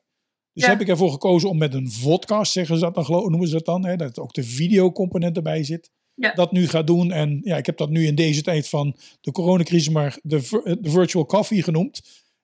Dus 0.53 0.65
ja. 0.65 0.69
heb 0.69 0.81
ik 0.81 0.89
ervoor 0.89 1.11
gekozen 1.11 1.49
om 1.49 1.59
met 1.59 1.75
een 1.75 1.91
vodcast, 1.91 2.53
zeggen 2.53 2.79
ze 2.79 2.91
dat 2.93 3.07
dan, 3.07 3.31
noemen 3.31 3.49
ze 3.49 3.55
dat 3.55 3.65
dan, 3.65 3.85
hè, 3.85 3.97
dat 3.97 4.19
ook 4.19 4.35
de 4.35 4.45
videocomponent 4.45 5.37
erbij 5.37 5.65
zit. 5.65 5.91
Ja. 6.15 6.33
Dat 6.33 6.53
nu 6.53 6.69
gaat 6.69 6.87
doen. 6.87 7.13
En 7.13 7.41
ja, 7.45 7.57
ik 7.57 7.67
heb 7.67 7.77
dat 7.77 7.91
nu 7.91 8.07
in 8.07 8.15
deze 8.15 8.43
tijd 8.43 8.69
van 8.69 8.97
de 9.21 9.33
coronacrisis 9.33 9.89
maar 9.89 10.19
de, 10.23 10.77
de 10.81 10.91
virtual 10.91 11.27
coffee 11.27 11.63
genoemd. 11.63 12.03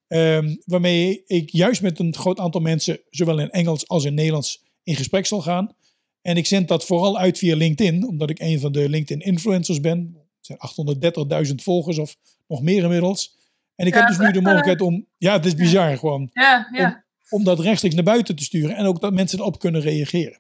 Um, 0.08 0.60
waarmee 0.64 1.22
ik 1.26 1.50
juist 1.50 1.82
met 1.82 1.98
een 1.98 2.14
groot 2.14 2.38
aantal 2.38 2.60
mensen, 2.60 3.00
zowel 3.10 3.38
in 3.38 3.50
Engels 3.50 3.88
als 3.88 4.04
in 4.04 4.14
Nederlands, 4.14 4.62
in 4.82 4.96
gesprek 4.96 5.26
zal 5.26 5.40
gaan. 5.40 5.74
En 6.22 6.36
ik 6.36 6.46
zend 6.46 6.68
dat 6.68 6.84
vooral 6.84 7.18
uit 7.18 7.38
via 7.38 7.56
LinkedIn, 7.56 8.06
omdat 8.06 8.30
ik 8.30 8.38
een 8.38 8.60
van 8.60 8.72
de 8.72 8.88
LinkedIn-influencers 8.88 9.80
ben. 9.80 10.16
Het 10.40 10.58
zijn 11.26 11.46
830.000 11.48 11.54
volgers 11.54 11.98
of 11.98 12.16
nog 12.48 12.62
meer 12.62 12.82
inmiddels. 12.82 13.38
En 13.74 13.86
ik 13.86 13.92
Ja, 13.94 13.98
heb 13.98 14.08
dus 14.08 14.18
nu 14.18 14.24
de 14.24 14.32
echt, 14.32 14.40
mogelijkheid 14.40 14.80
om, 14.80 15.06
ja, 15.18 15.32
het 15.32 15.46
is 15.46 15.54
bizar 15.54 15.98
gewoon, 15.98 16.30
Ja, 16.32 16.68
ja. 16.72 17.04
om 17.28 17.44
dat 17.44 17.60
rechtstreeks 17.60 17.94
naar 17.94 18.04
buiten 18.04 18.36
te 18.36 18.44
sturen. 18.44 18.76
En 18.76 18.86
ook 18.86 19.00
dat 19.00 19.12
mensen 19.12 19.38
erop 19.38 19.58
kunnen 19.58 19.80
reageren. 19.80 20.38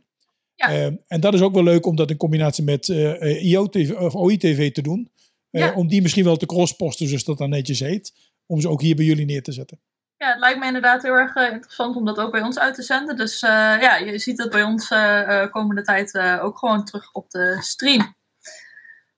Um, 0.70 1.00
en 1.06 1.20
dat 1.20 1.34
is 1.34 1.40
ook 1.40 1.54
wel 1.54 1.62
leuk 1.62 1.86
om 1.86 1.96
dat 1.96 2.10
in 2.10 2.16
combinatie 2.16 2.64
met 2.64 2.88
uh, 2.88 3.44
IOTV, 3.44 3.90
of 3.90 4.14
OITV 4.14 4.72
te 4.72 4.82
doen. 4.82 5.10
Uh. 5.50 5.76
Om 5.76 5.88
die 5.88 6.02
misschien 6.02 6.24
wel 6.24 6.36
te 6.36 6.46
crossposten, 6.46 7.06
zoals 7.06 7.24
dat 7.24 7.38
dan 7.38 7.50
netjes 7.50 7.80
heet. 7.80 8.14
Om 8.46 8.60
ze 8.60 8.68
ook 8.68 8.82
hier 8.82 8.96
bij 8.96 9.04
jullie 9.04 9.24
neer 9.24 9.42
te 9.42 9.52
zetten. 9.52 9.80
Ja, 10.22 10.28
het 10.28 10.38
lijkt 10.38 10.58
me 10.58 10.66
inderdaad 10.66 11.02
heel 11.02 11.14
erg 11.14 11.36
uh, 11.36 11.50
interessant 11.50 11.96
om 11.96 12.04
dat 12.04 12.18
ook 12.18 12.30
bij 12.30 12.42
ons 12.42 12.58
uit 12.58 12.74
te 12.74 12.82
zenden. 12.82 13.16
Dus 13.16 13.42
uh, 13.42 13.50
ja, 13.80 13.96
je 13.96 14.18
ziet 14.18 14.36
dat 14.36 14.50
bij 14.50 14.62
ons 14.62 14.90
uh, 14.90 15.50
komende 15.50 15.82
tijd 15.82 16.18
ook 16.18 16.58
gewoon 16.58 16.84
terug 16.84 17.12
op 17.12 17.30
de 17.30 17.56
stream. 17.60 18.14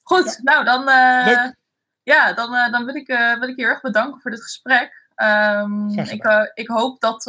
Goed, 0.02 0.40
nou 0.42 0.64
dan, 0.64 0.84
ja, 2.02 2.32
dan, 2.32 2.70
dan 2.70 2.84
wil, 2.84 2.94
ik, 2.94 3.06
wil 3.38 3.48
ik 3.48 3.56
je 3.56 3.62
heel 3.62 3.70
erg 3.70 3.80
bedanken 3.80 4.20
voor 4.20 4.30
dit 4.30 4.42
gesprek. 4.42 5.00
Um, 5.16 5.88
ik, 5.88 6.50
ik, 6.54 6.68
hoop 6.68 7.00
dat, 7.00 7.22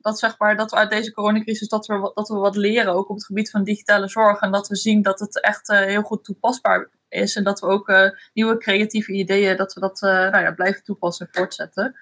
dat, 0.00 0.18
zeg 0.18 0.38
maar, 0.38 0.56
dat 0.56 0.70
we 0.70 0.76
uit 0.76 0.90
deze 0.90 1.12
coronacrisis 1.12 1.68
dat 1.68 1.86
we, 1.86 2.10
dat 2.14 2.28
we 2.28 2.34
wat 2.34 2.56
leren, 2.56 2.94
ook 2.94 3.08
op 3.08 3.16
het 3.16 3.26
gebied 3.26 3.50
van 3.50 3.64
digitale 3.64 4.08
zorg. 4.08 4.40
En 4.40 4.52
dat 4.52 4.68
we 4.68 4.76
zien 4.76 5.02
dat 5.02 5.20
het 5.20 5.40
echt 5.40 5.68
heel 5.68 6.02
goed 6.02 6.24
toepasbaar 6.24 6.88
is. 7.08 7.36
En 7.36 7.44
dat 7.44 7.60
we 7.60 7.66
ook 7.66 8.12
nieuwe 8.32 8.56
creatieve 8.56 9.12
ideeën, 9.12 9.56
dat 9.56 9.74
we 9.74 9.80
dat 9.80 10.00
nou 10.00 10.38
ja, 10.38 10.52
blijven 10.52 10.82
toepassen 10.82 11.26
en 11.26 11.32
voortzetten. 11.32 11.96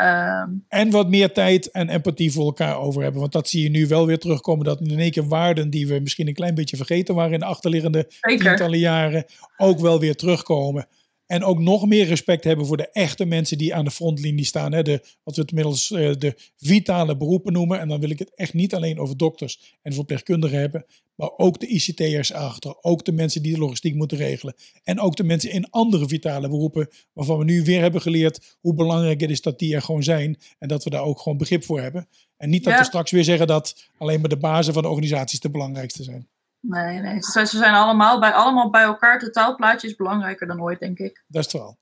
Um, 0.00 0.64
en 0.68 0.90
wat 0.90 1.08
meer 1.08 1.32
tijd 1.32 1.70
en 1.70 1.88
empathie 1.88 2.32
voor 2.32 2.44
elkaar 2.44 2.78
over 2.78 3.02
hebben. 3.02 3.20
Want 3.20 3.32
dat 3.32 3.48
zie 3.48 3.62
je 3.62 3.70
nu 3.70 3.86
wel 3.86 4.06
weer 4.06 4.18
terugkomen. 4.18 4.64
Dat 4.64 4.80
in 4.80 4.98
één 4.98 5.10
keer 5.10 5.28
waarden 5.28 5.70
die 5.70 5.86
we 5.86 6.00
misschien 6.00 6.28
een 6.28 6.34
klein 6.34 6.54
beetje 6.54 6.76
vergeten 6.76 7.14
waren 7.14 7.32
in 7.32 7.38
de 7.38 7.44
achterliggende 7.44 8.06
Zeker. 8.20 8.46
tientallen 8.46 8.78
jaren, 8.78 9.24
ook 9.56 9.80
wel 9.80 10.00
weer 10.00 10.16
terugkomen. 10.16 10.86
En 11.30 11.44
ook 11.44 11.58
nog 11.58 11.86
meer 11.86 12.06
respect 12.06 12.44
hebben 12.44 12.66
voor 12.66 12.76
de 12.76 12.90
echte 12.90 13.24
mensen 13.24 13.58
die 13.58 13.74
aan 13.74 13.84
de 13.84 13.90
frontlinie 13.90 14.44
staan. 14.44 14.72
Hè? 14.72 14.82
De, 14.82 15.00
wat 15.22 15.34
we 15.34 15.40
het 15.40 15.50
inmiddels 15.50 15.90
uh, 15.90 16.12
de 16.18 16.34
vitale 16.56 17.16
beroepen 17.16 17.52
noemen. 17.52 17.80
En 17.80 17.88
dan 17.88 18.00
wil 18.00 18.10
ik 18.10 18.18
het 18.18 18.34
echt 18.34 18.54
niet 18.54 18.74
alleen 18.74 18.98
over 18.98 19.16
dokters 19.16 19.76
en 19.82 19.92
verpleegkundigen 19.92 20.58
hebben. 20.58 20.84
Maar 21.14 21.30
ook 21.36 21.60
de 21.60 21.66
ICT'ers 21.66 22.32
achter. 22.32 22.76
Ook 22.80 23.04
de 23.04 23.12
mensen 23.12 23.42
die 23.42 23.52
de 23.52 23.58
logistiek 23.58 23.94
moeten 23.94 24.18
regelen. 24.18 24.54
En 24.84 25.00
ook 25.00 25.16
de 25.16 25.24
mensen 25.24 25.50
in 25.50 25.70
andere 25.70 26.08
vitale 26.08 26.48
beroepen. 26.48 26.88
Waarvan 27.12 27.38
we 27.38 27.44
nu 27.44 27.62
weer 27.64 27.80
hebben 27.80 28.00
geleerd 28.00 28.56
hoe 28.60 28.74
belangrijk 28.74 29.20
het 29.20 29.30
is 29.30 29.40
dat 29.40 29.58
die 29.58 29.74
er 29.74 29.82
gewoon 29.82 30.02
zijn. 30.02 30.38
En 30.58 30.68
dat 30.68 30.84
we 30.84 30.90
daar 30.90 31.02
ook 31.02 31.20
gewoon 31.20 31.38
begrip 31.38 31.64
voor 31.64 31.80
hebben. 31.80 32.08
En 32.36 32.50
niet 32.50 32.64
dat 32.64 32.72
Ja. 32.72 32.78
we 32.78 32.84
straks 32.84 33.10
weer 33.10 33.24
zeggen 33.24 33.46
dat 33.46 33.90
alleen 33.98 34.20
maar 34.20 34.28
de 34.28 34.36
bazen 34.36 34.72
van 34.72 34.82
de 34.82 34.88
organisaties 34.88 35.40
de 35.40 35.50
belangrijkste 35.50 36.02
zijn. 36.02 36.28
Nee, 36.60 36.98
nee. 36.98 37.22
Ze 37.22 37.46
ze 37.46 37.56
zijn 37.56 37.74
allemaal 37.74 38.20
bij, 38.20 38.32
allemaal 38.32 38.70
bij 38.70 38.82
elkaar. 38.82 39.12
Het 39.12 39.20
totaalplaatje 39.20 39.88
is 39.88 39.94
belangrijker 39.96 40.46
dan 40.46 40.62
ooit, 40.62 40.78
denk 40.80 40.98
ik. 40.98 41.24
Dat 41.26 41.46
is 41.46 41.52
het 41.52 41.62
wel. 41.62 41.78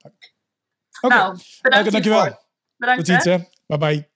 Oké, 1.00 1.14
Nou, 1.14 1.38
bedankt 1.62 1.92
dankjewel. 1.92 2.38
Bedankt, 2.76 3.04
Tot 3.04 3.06
ziens 3.06 3.24
hè. 3.24 3.48
Bye 3.66 3.78
bye. 3.78 4.10